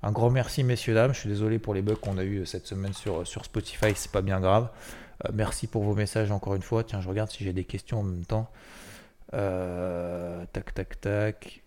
Un 0.03 0.11
grand 0.11 0.29
merci 0.29 0.63
messieurs 0.63 0.93
dames. 0.93 1.13
Je 1.13 1.19
suis 1.19 1.29
désolé 1.29 1.59
pour 1.59 1.73
les 1.73 1.81
bugs 1.81 1.95
qu'on 1.95 2.17
a 2.17 2.23
eu 2.23 2.45
cette 2.45 2.67
semaine 2.67 2.93
sur, 2.93 3.25
sur 3.27 3.45
Spotify, 3.45 3.93
c'est 3.95 4.11
pas 4.11 4.21
bien 4.21 4.39
grave. 4.39 4.69
Euh, 5.25 5.31
merci 5.33 5.67
pour 5.67 5.83
vos 5.83 5.95
messages 5.95 6.31
encore 6.31 6.55
une 6.55 6.61
fois. 6.61 6.83
Tiens, 6.83 7.01
je 7.01 7.09
regarde 7.09 7.29
si 7.31 7.43
j'ai 7.43 7.53
des 7.53 7.65
questions 7.65 7.99
en 7.99 8.03
même 8.03 8.25
temps. 8.25 8.49
Euh, 9.33 10.43
tac, 10.53 10.73
tac, 10.73 11.01
tac. 11.01 11.58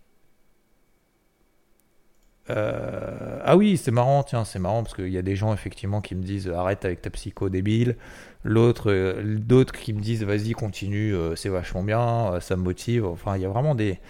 Euh, 2.50 3.38
ah 3.44 3.56
oui, 3.56 3.76
c'est 3.76 3.92
marrant, 3.92 4.22
tiens, 4.24 4.44
c'est 4.44 4.58
marrant 4.58 4.82
parce 4.82 4.94
qu'il 4.94 5.08
y 5.08 5.18
a 5.18 5.22
des 5.22 5.36
gens 5.36 5.54
effectivement 5.54 6.00
qui 6.00 6.14
me 6.14 6.22
disent 6.22 6.48
arrête 6.48 6.84
avec 6.84 7.02
ta 7.02 7.10
psycho 7.10 7.48
débile. 7.48 7.96
L'autre, 8.44 8.90
euh, 8.90 9.22
d'autres 9.38 9.72
qui 9.72 9.92
me 9.92 10.00
disent 10.00 10.24
vas-y 10.24 10.52
continue, 10.52 11.14
euh, 11.14 11.36
c'est 11.36 11.48
vachement 11.48 11.84
bien, 11.84 12.40
ça 12.40 12.56
me 12.56 12.62
motive. 12.62 13.06
Enfin, 13.06 13.36
il 13.36 13.42
y 13.42 13.46
a 13.46 13.48
vraiment 13.48 13.74
des, 13.74 14.00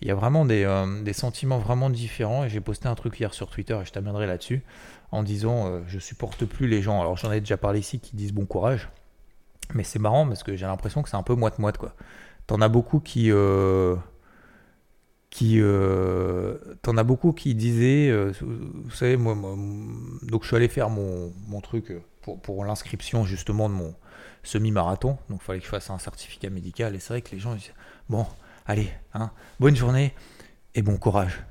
il 0.00 0.08
y 0.08 0.10
a 0.10 0.14
vraiment 0.14 0.44
des, 0.46 0.66
des 1.02 1.12
sentiments 1.12 1.58
vraiment 1.58 1.90
différents. 1.90 2.44
Et 2.44 2.48
j'ai 2.48 2.60
posté 2.60 2.88
un 2.88 2.94
truc 2.94 3.18
hier 3.20 3.34
sur 3.34 3.50
Twitter 3.50 3.78
et 3.80 3.84
je 3.84 3.92
t'amènerai 3.92 4.26
là-dessus 4.26 4.62
en 5.12 5.22
disant 5.22 5.82
je 5.86 5.98
supporte 5.98 6.44
plus 6.46 6.66
les 6.68 6.82
gens. 6.82 7.00
Alors 7.00 7.16
j'en 7.16 7.32
ai 7.32 7.40
déjà 7.40 7.56
parlé 7.56 7.80
ici 7.80 8.00
qui 8.00 8.16
disent 8.16 8.32
bon 8.32 8.46
courage, 8.46 8.88
mais 9.74 9.84
c'est 9.84 9.98
marrant 9.98 10.26
parce 10.26 10.42
que 10.42 10.56
j'ai 10.56 10.66
l'impression 10.66 11.02
que 11.02 11.10
c'est 11.10 11.16
un 11.16 11.22
peu 11.22 11.34
moite 11.34 11.58
moite 11.58 11.78
quoi. 11.78 11.94
T'en 12.46 12.60
as 12.60 12.68
beaucoup 12.68 13.00
qui 13.00 13.30
qui 15.34 15.60
euh, 15.60 16.56
t'en 16.82 16.96
as 16.96 17.02
beaucoup 17.02 17.32
qui 17.32 17.56
disaient 17.56 18.08
euh, 18.08 18.32
vous 18.40 18.92
savez 18.92 19.16
moi, 19.16 19.34
donc 20.22 20.42
je 20.42 20.46
suis 20.46 20.54
allé 20.54 20.68
faire 20.68 20.90
mon, 20.90 21.32
mon 21.48 21.60
truc 21.60 21.92
pour, 22.22 22.40
pour 22.40 22.64
l'inscription 22.64 23.24
justement 23.24 23.68
de 23.68 23.74
mon 23.74 23.96
semi-marathon. 24.44 25.18
Donc 25.28 25.40
il 25.42 25.44
fallait 25.44 25.58
que 25.58 25.64
je 25.64 25.70
fasse 25.70 25.90
un 25.90 25.98
certificat 25.98 26.50
médical. 26.50 26.94
Et 26.94 27.00
c'est 27.00 27.08
vrai 27.08 27.20
que 27.20 27.32
les 27.32 27.40
gens 27.40 27.52
disent 27.56 27.72
bon 28.08 28.24
allez 28.64 28.88
hein, 29.12 29.32
bonne 29.58 29.74
journée 29.74 30.14
et 30.76 30.82
bon 30.82 30.98
courage. 30.98 31.42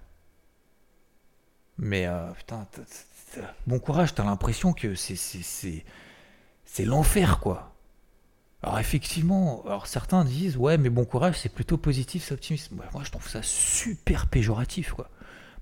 Mais 1.77 2.07
euh, 2.07 2.31
putain 2.31 2.65
bon 3.67 3.79
courage 3.79 4.15
t'as 4.15 4.23
l'impression 4.23 4.71
que 4.71 4.95
c'est 4.95 5.17
c'est 5.17 6.85
l'enfer 6.85 7.41
quoi 7.41 7.72
alors 8.63 8.79
effectivement, 8.79 9.63
certains 9.85 10.23
disent 10.23 10.57
ouais 10.57 10.77
mais 10.77 10.89
bon 10.89 11.05
courage 11.05 11.37
c'est 11.39 11.53
plutôt 11.53 11.77
positif, 11.77 12.23
c'est 12.23 12.33
optimiste. 12.33 12.71
Moi 12.71 13.03
je 13.03 13.11
trouve 13.11 13.27
ça 13.27 13.41
super 13.43 14.27
péjoratif 14.27 14.93
quoi. 14.93 15.09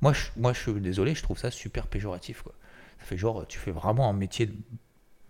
Moi 0.01 0.13
je, 0.13 0.25
moi 0.37 0.53
je 0.53 0.59
suis 0.59 0.73
désolé, 0.79 1.15
je 1.15 1.23
trouve 1.23 1.37
ça 1.37 1.51
super 1.51 1.87
péjoratif 1.87 2.43
quoi. 2.43 2.53
Ça 2.99 3.05
fait 3.05 3.17
genre 3.17 3.45
tu 3.47 3.59
fais 3.59 3.71
vraiment 3.71 4.09
un 4.09 4.13
métier 4.13 4.45
de... 4.45 4.53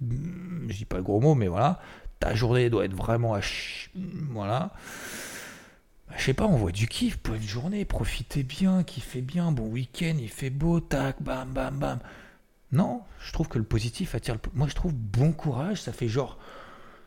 je 0.02 0.76
dis 0.76 0.86
pas 0.86 0.98
le 0.98 1.04
gros 1.04 1.20
mot 1.20 1.34
mais 1.34 1.48
voilà, 1.48 1.80
ta 2.20 2.36
journée 2.36 2.70
doit 2.70 2.86
être 2.86 2.94
vraiment 2.94 3.34
à 3.36 3.40
voilà. 4.30 4.74
Bah, 6.08 6.16
je 6.18 6.24
sais 6.26 6.34
pas, 6.34 6.46
on 6.46 6.58
voit 6.58 6.74
du 6.74 6.88
kiff 6.88 7.18
pour 7.18 7.36
une 7.36 7.42
journée, 7.42 7.86
profitez 7.86 8.44
bien, 8.44 8.84
kiffez 8.84 9.22
bien, 9.22 9.54
bon 9.54 9.68
week-end, 9.68 10.18
il 10.20 10.30
fait 10.30 10.50
beau, 10.50 10.82
tac, 10.82 11.22
bam, 11.22 11.54
bam, 11.54 11.80
bam. 11.80 12.00
Non, 12.74 13.02
je 13.22 13.32
trouve 13.32 13.48
que 13.48 13.58
le 13.58 13.64
positif 13.64 14.14
attire 14.14 14.36
le... 14.36 14.40
Moi, 14.54 14.68
je 14.68 14.76
trouve 14.76 14.94
bon 14.94 15.32
courage, 15.32 15.82
ça 15.82 15.94
fait 15.94 16.10
genre, 16.10 16.38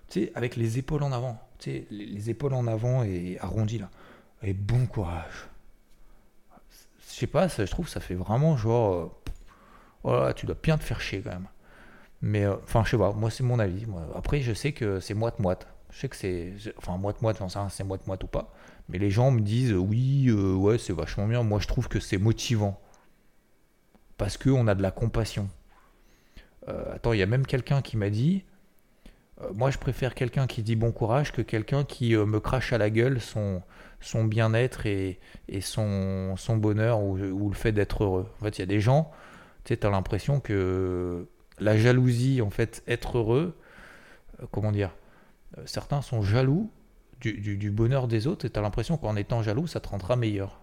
tu 0.09 0.25
sais, 0.25 0.33
avec 0.35 0.57
les 0.57 0.79
épaules 0.79 1.03
en 1.03 1.12
avant, 1.12 1.40
tu 1.59 1.71
sais, 1.71 1.87
les, 1.90 2.31
épaules 2.31 2.55
en 2.55 2.67
avant 2.67 3.03
et 3.03 3.38
arrondies 3.40 3.79
là. 3.79 3.90
Et 4.43 4.53
bon 4.53 4.87
courage. 4.87 5.49
Je 7.09 7.21
sais 7.21 7.27
pas, 7.27 7.49
je 7.49 7.62
trouve 7.64 7.88
ça 7.88 8.01
fait 8.01 8.14
vraiment 8.14 8.57
genre, 8.57 9.14
euh, 10.05 10.33
tu 10.33 10.47
dois 10.47 10.57
bien 10.62 10.77
te 10.79 10.85
faire 10.85 11.01
chier 11.01 11.21
quand 11.23 11.31
même. 11.31 11.49
Mais, 12.23 12.45
euh, 12.45 12.57
enfin, 12.64 12.83
je 12.85 12.90
sais 12.90 12.99
pas, 12.99 13.12
moi, 13.12 13.31
c'est 13.31 13.45
mon 13.45 13.59
avis. 13.59 13.87
Après, 14.14 14.40
je 14.40 14.53
sais 14.53 14.73
que 14.73 15.01
c'est 15.01 15.14
moite-moite. 15.14 15.67
Je 15.90 16.01
sais 16.01 16.09
que 16.09 16.17
c'est, 16.17 16.55
enfin, 16.79 16.97
moite-moite, 16.97 17.38
j'en 17.38 17.69
c'est 17.69 17.85
moite-moite 17.85 18.25
ou 18.25 18.27
pas. 18.27 18.53
Mais 18.88 18.99
les 18.99 19.11
gens 19.11 19.31
me 19.31 19.40
disent, 19.40 19.73
oui, 19.73 20.27
euh, 20.29 20.55
ouais, 20.55 20.79
c'est 20.79 20.93
vachement 20.93 21.27
bien. 21.27 21.43
Moi, 21.43 21.61
je 21.61 21.69
trouve 21.69 21.88
que 21.88 22.01
c'est 22.01 22.19
motivant 22.19 22.81
parce 24.17 24.37
qu'on 24.37 24.67
a 24.67 24.75
de 24.75 24.83
la 24.83 24.90
compassion. 24.90 25.49
Attends, 26.67 27.12
il 27.12 27.19
y 27.19 27.23
a 27.23 27.27
même 27.27 27.45
quelqu'un 27.45 27.83
qui 27.83 27.99
m'a 27.99 28.09
dit, 28.09 28.43
moi 29.55 29.71
je 29.71 29.79
préfère 29.79 30.15
quelqu'un 30.15 30.47
qui 30.47 30.63
dit 30.63 30.77
bon 30.77 30.93
courage 30.93 31.33
que 31.33 31.43
quelqu'un 31.43 31.85
qui 31.85 32.15
euh, 32.15 32.27
me 32.27 32.41
crache 32.41 32.73
à 32.73 32.79
la 32.79 32.91
gueule 32.91 33.21
son, 33.21 33.63
son 34.01 34.25
bien-être 34.25 34.87
et, 34.87 35.19
son, 35.61 36.37
bonheur 36.57 37.03
ou, 37.03 37.17
le 37.17 37.55
fait 37.55 37.73
d'être 37.73 38.05
heureux. 38.05 38.31
En 38.41 38.45
fait, 38.45 38.59
il 38.59 38.61
y 38.61 38.63
a 38.63 38.67
des 38.67 38.81
gens, 38.81 39.11
tu 39.65 39.75
sais, 39.75 39.87
as 39.87 39.91
l'impression 39.91 40.41
que 40.41 41.29
la 41.59 41.77
jalousie, 41.77 42.43
en 42.43 42.51
fait, 42.51 42.83
être 42.87 43.19
heureux, 43.19 43.57
comment 44.51 44.73
dire, 44.73 44.95
certains 45.65 46.03
sont 46.03 46.23
jaloux 46.23 46.71
du, 47.21 47.57
du 47.57 47.71
bonheur 47.71 48.09
des 48.09 48.27
autres 48.27 48.45
et 48.45 48.51
tu 48.51 48.59
as 48.59 48.63
l'impression 48.63 48.97
qu'en 48.97 49.17
étant 49.17 49.43
jaloux, 49.43 49.67
ça 49.67 49.81
te 49.81 49.89
rendra 49.89 50.17
meilleur. 50.17 50.61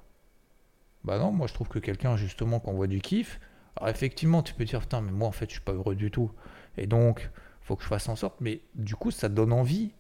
Bah 1.04 1.18
non, 1.18 1.32
moi 1.32 1.48
je 1.48 1.54
trouve 1.54 1.68
que 1.68 1.80
quelqu'un 1.80 2.16
justement 2.16 2.60
qu'on 2.60 2.74
voit 2.74 2.88
du 2.88 3.02
kiff, 3.02 3.40
alors 3.76 3.90
effectivement 3.90 4.44
tu 4.44 4.54
peux 4.54 4.66
dire 4.66 4.82
putain 4.82 5.02
mais 5.02 5.12
moi 5.12 5.28
en 5.28 5.32
fait 5.32 5.46
je 5.48 5.54
suis 5.54 5.62
pas 5.62 5.72
heureux 5.72 5.96
du 5.96 6.12
tout. 6.12 6.32
Et 6.78 6.86
donc 6.86 7.32
faut 7.64 7.76
que 7.76 7.84
je 7.84 7.88
fasse 7.88 8.10
en 8.10 8.16
sorte, 8.16 8.36
mais 8.42 8.62
du 8.76 8.96
coup 8.96 9.12
ça 9.12 9.30
donne 9.30 9.54
envie, 9.54 9.92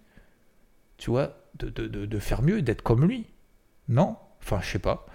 tu 0.98 1.10
vois, 1.10 1.38
de, 1.56 1.70
de, 1.70 1.88
de, 1.88 2.20
faire 2.20 2.42
mieux, 2.42 2.62
d'être 2.62 2.82
comme 2.82 3.06
lui. 3.06 3.28
Non? 3.90 4.18
Enfin 4.42 4.60
je 4.62 4.70
sais 4.70 4.80
pas. 4.80 5.06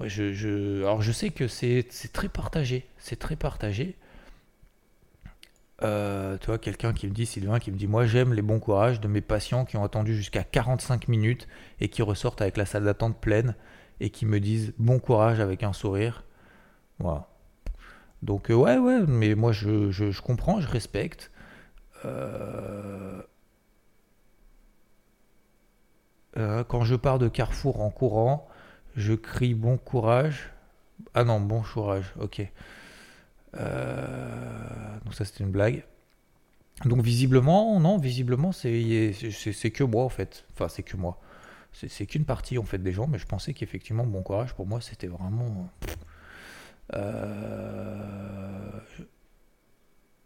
Alors 0.00 1.02
je 1.02 1.12
sais 1.12 1.30
que 1.30 1.48
c'est 1.48 1.86
très 2.12 2.28
partagé, 2.28 2.86
c'est 2.98 3.18
très 3.18 3.36
partagé. 3.36 3.96
Euh, 5.82 6.36
tu 6.38 6.46
vois, 6.46 6.58
quelqu'un 6.58 6.92
qui 6.92 7.06
me 7.06 7.12
dit, 7.12 7.24
Sylvain, 7.24 7.60
qui 7.60 7.70
me 7.70 7.76
dit, 7.76 7.86
moi 7.86 8.04
j'aime 8.04 8.34
les 8.34 8.42
bons 8.42 8.58
courages 8.58 9.00
de 9.00 9.06
mes 9.06 9.20
patients 9.20 9.64
qui 9.64 9.76
ont 9.76 9.84
attendu 9.84 10.16
jusqu'à 10.16 10.42
45 10.42 11.06
minutes 11.08 11.46
et 11.80 11.88
qui 11.88 12.02
ressortent 12.02 12.42
avec 12.42 12.56
la 12.56 12.66
salle 12.66 12.84
d'attente 12.84 13.20
pleine 13.20 13.54
et 14.00 14.10
qui 14.10 14.26
me 14.26 14.40
disent 14.40 14.72
bon 14.78 14.98
courage 14.98 15.40
avec 15.40 15.62
un 15.62 15.72
sourire. 15.72 16.24
Voilà. 16.98 17.28
Donc 18.22 18.50
euh, 18.50 18.54
ouais, 18.54 18.78
ouais, 18.78 19.00
mais 19.06 19.34
moi 19.34 19.52
je, 19.52 19.90
je, 19.90 20.20
comprends, 20.20 20.60
je 20.60 20.68
respecte. 20.68 21.30
Euh, 22.04 23.22
euh, 26.36 26.64
quand 26.64 26.84
je 26.84 26.94
pars 26.94 27.18
de 27.18 27.28
Carrefour 27.28 27.80
en 27.80 27.90
courant, 27.90 28.48
je 28.96 29.14
crie 29.14 29.54
bon 29.54 29.76
courage. 29.78 30.52
Ah 31.14 31.24
non, 31.24 31.40
bon 31.40 31.62
courage, 31.62 32.12
ok. 32.18 32.40
donc 33.54 35.14
ça 35.14 35.24
c'était 35.24 35.44
une 35.44 35.50
blague. 35.50 35.84
Donc 36.84 37.02
visiblement, 37.02 37.80
non, 37.80 37.98
visiblement 37.98 38.52
c'est 38.52 38.70
que 38.70 39.84
moi 39.84 40.04
en 40.04 40.08
fait. 40.08 40.44
Enfin 40.52 40.68
c'est 40.68 40.82
que 40.82 40.96
moi 40.96 41.18
c'est 41.72 42.06
qu'une 42.06 42.24
partie 42.24 42.58
en 42.58 42.64
fait 42.64 42.78
des 42.78 42.92
gens, 42.92 43.06
mais 43.06 43.18
je 43.18 43.26
pensais 43.26 43.52
qu'effectivement 43.54 44.04
bon 44.04 44.22
courage 44.22 44.54
pour 44.54 44.66
moi 44.66 44.80
c'était 44.80 45.06
vraiment. 45.06 45.68
Euh, 46.94 48.70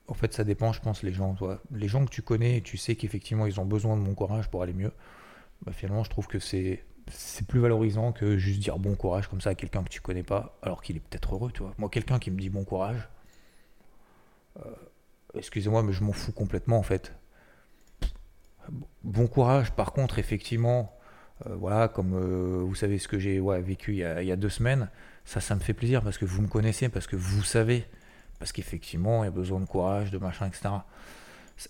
en 0.08 0.14
fait, 0.14 0.32
ça 0.32 0.44
dépend, 0.44 0.72
je 0.72 0.80
pense, 0.80 1.02
les 1.02 1.12
gens. 1.12 1.34
Toi. 1.34 1.60
Les 1.70 1.88
gens 1.88 2.04
que 2.04 2.10
tu 2.10 2.22
connais 2.22 2.58
et 2.58 2.62
tu 2.62 2.76
sais 2.76 2.96
qu'effectivement 2.96 3.46
ils 3.46 3.60
ont 3.60 3.64
besoin 3.64 3.96
de 3.96 4.02
mon 4.02 4.14
courage 4.14 4.48
pour 4.48 4.62
aller 4.62 4.72
mieux, 4.72 4.92
bah, 5.64 5.72
finalement, 5.72 6.04
je 6.04 6.10
trouve 6.10 6.26
que 6.26 6.38
c'est 6.38 6.84
plus 7.48 7.60
valorisant 7.60 8.12
que 8.12 8.36
juste 8.36 8.60
dire 8.60 8.78
bon 8.78 8.94
courage 8.94 9.28
comme 9.28 9.40
ça 9.40 9.50
à 9.50 9.54
quelqu'un 9.54 9.82
que 9.82 9.88
tu 9.88 10.00
connais 10.00 10.22
pas, 10.22 10.58
alors 10.62 10.82
qu'il 10.82 10.96
est 10.96 11.00
peut-être 11.00 11.34
heureux, 11.34 11.52
tu. 11.52 11.62
Moi, 11.78 11.88
quelqu'un 11.88 12.18
qui 12.18 12.30
me 12.30 12.38
dit 12.38 12.50
bon 12.50 12.64
courage, 12.64 13.08
euh, 14.58 14.70
excusez-moi, 15.34 15.82
mais 15.82 15.92
je 15.92 16.02
m'en 16.04 16.12
fous 16.12 16.32
complètement 16.32 16.78
en 16.78 16.82
fait. 16.82 17.14
Bon 19.02 19.26
courage, 19.26 19.72
par 19.72 19.92
contre, 19.92 20.18
effectivement, 20.18 20.96
euh, 21.46 21.56
voilà, 21.56 21.88
comme 21.88 22.14
euh, 22.14 22.62
vous 22.64 22.74
savez 22.74 22.98
ce 22.98 23.08
que 23.08 23.18
j'ai 23.18 23.40
vécu 23.60 23.92
il 23.92 23.98
y, 23.98 24.32
a, 24.32 24.36
deux 24.36 24.48
semaines, 24.48 24.88
ça, 25.24 25.40
ça 25.40 25.54
me 25.54 25.60
fait 25.60 25.74
plaisir 25.74 26.02
parce 26.02 26.18
que 26.18 26.24
vous 26.24 26.42
me 26.42 26.48
connaissez, 26.48 26.88
parce 26.88 27.06
que 27.06 27.16
vous 27.16 27.42
savez, 27.42 27.86
parce 28.42 28.50
qu'effectivement, 28.50 29.22
il 29.22 29.26
y 29.26 29.28
a 29.28 29.30
besoin 29.30 29.60
de 29.60 29.66
courage, 29.66 30.10
de 30.10 30.18
machin, 30.18 30.48
etc. 30.48 30.70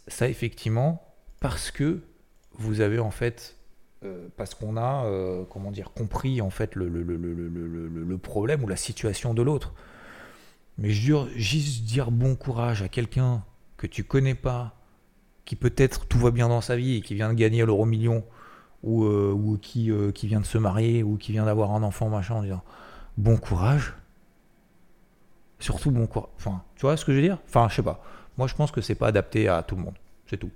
Ça, 0.06 0.26
effectivement, 0.26 1.06
parce 1.38 1.70
que 1.70 2.00
vous 2.54 2.80
avez 2.80 2.98
en 2.98 3.11
fait, 3.11 3.58
euh, 4.04 4.28
parce 4.38 4.54
qu'on 4.54 4.78
a, 4.78 5.06
comment 5.50 5.70
dire, 5.70 5.92
compris 5.92 6.40
en 6.40 6.48
fait 6.48 6.74
le, 6.74 8.16
problème 8.16 8.64
ou 8.64 8.68
la 8.68 8.76
situation 8.76 9.35
de 9.35 9.42
l'autre. 9.42 9.74
Mais 10.78 10.88
juste 10.88 11.85
dire 11.85 12.11
bon 12.11 12.37
courage 12.37 12.80
à 12.80 12.88
quelqu'un 12.88 13.44
que 13.76 13.87
tu 13.87 14.02
connais 14.02 14.35
pas, 14.35 14.74
qui 15.44 15.56
peut-être 15.56 16.06
tout 16.06 16.20
va 16.20 16.30
bien 16.30 16.48
dans 16.48 16.62
sa 16.62 16.76
vie 16.76 16.96
et 16.96 17.00
qui 17.02 17.14
vient 17.14 17.28
de 17.28 17.35
gagner 17.35 17.66
l'euro 17.66 17.85
million 17.85 18.24
ou, 18.82 19.04
euh, 19.04 19.58
qui, 19.61 19.90
euh, 19.90 20.11
qui 20.11 20.26
vient 20.26 20.40
de 20.40 20.46
se 20.46 20.56
marier 20.56 21.02
ou 21.02 21.18
qui 21.18 21.32
vient 21.32 21.44
d'avoir 21.44 21.72
un 21.72 21.82
enfant, 21.82 22.08
machin, 22.08 22.37
en 22.37 22.42
disant 22.42 22.64
bon 23.18 23.37
courage. 23.37 23.94
Surtout 25.62 25.90
bon 25.90 26.07
courage. 26.07 26.31
Enfin, 26.37 26.62
tu 26.77 26.83
vois 26.83 26.96
ce 26.96 27.05
que 27.05 27.12
je 27.12 27.18
veux 27.18 27.22
dire? 27.22 27.38
Enfin, 27.46 27.68
je 27.68 27.77
sais 27.77 27.83
pas. 27.83 28.03
Moi, 28.37 28.48
je 28.48 28.55
pense 28.55 28.70
que 28.72 28.81
c'est 28.81 28.94
pas 28.94 29.07
adapté 29.07 29.48
à 29.48 29.62
tout 29.62 29.77
le 29.77 29.83
monde. 29.83 29.94
C'est 30.27 30.37
tout. 30.37 30.51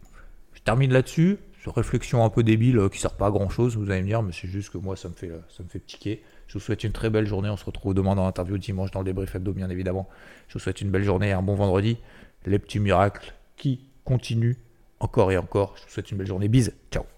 Je 0.53 0.61
termine 0.61 0.93
là-dessus. 0.93 1.39
Sur 1.61 1.75
réflexion 1.75 2.25
un 2.25 2.31
peu 2.31 2.45
débile 2.45 2.79
euh, 2.79 2.89
qui 2.89 3.01
sert 3.01 3.15
pas 3.15 3.27
à 3.27 3.31
grand 3.31 3.49
chose, 3.49 3.77
vous 3.77 3.91
allez 3.91 4.03
me 4.03 4.07
dire, 4.07 4.23
mais 4.23 4.31
c'est 4.33 4.47
juste 4.47 4.71
que 4.71 4.79
moi, 4.79 4.95
ça 4.95 5.09
me 5.09 5.15
fait, 5.15 5.33
ça 5.49 5.65
me 5.65 5.69
fait 5.69 5.81
piquer. 5.81 6.23
Je 6.47 6.55
vous 6.55 6.61
souhaite 6.61 6.85
une 6.85 6.93
très 6.93 7.11
belle 7.11 7.27
journée. 7.27 7.49
On 7.49 7.57
se 7.57 7.65
retrouve 7.65 7.93
demain 7.93 8.15
dans 8.15 8.25
l'interview 8.25 8.57
dimanche 8.57 8.93
dans 8.93 9.01
le 9.01 9.05
débrief 9.05 9.35
hebdo, 9.35 9.53
bien 9.53 9.69
évidemment. 9.69 10.09
Je 10.49 10.55
vous 10.55 10.61
souhaite 10.61 10.81
une 10.81 10.91
belle 10.91 11.05
journée 11.05 11.29
et 11.29 11.33
un 11.33 11.43
bon 11.43 11.55
vendredi. 11.55 11.99
Les 12.45 12.59
petits 12.61 12.79
miracles 12.79 13.35
qui 13.57 13.81
continuent 14.05 14.57
encore 15.01 15.33
et 15.33 15.39
encore. 15.39 15.75
Je 15.77 15.83
vous 15.83 15.91
souhaite 15.91 16.11
une 16.11 16.19
belle 16.19 16.29
journée. 16.29 16.49
Bise. 16.49 16.73
Ciao. 16.93 17.16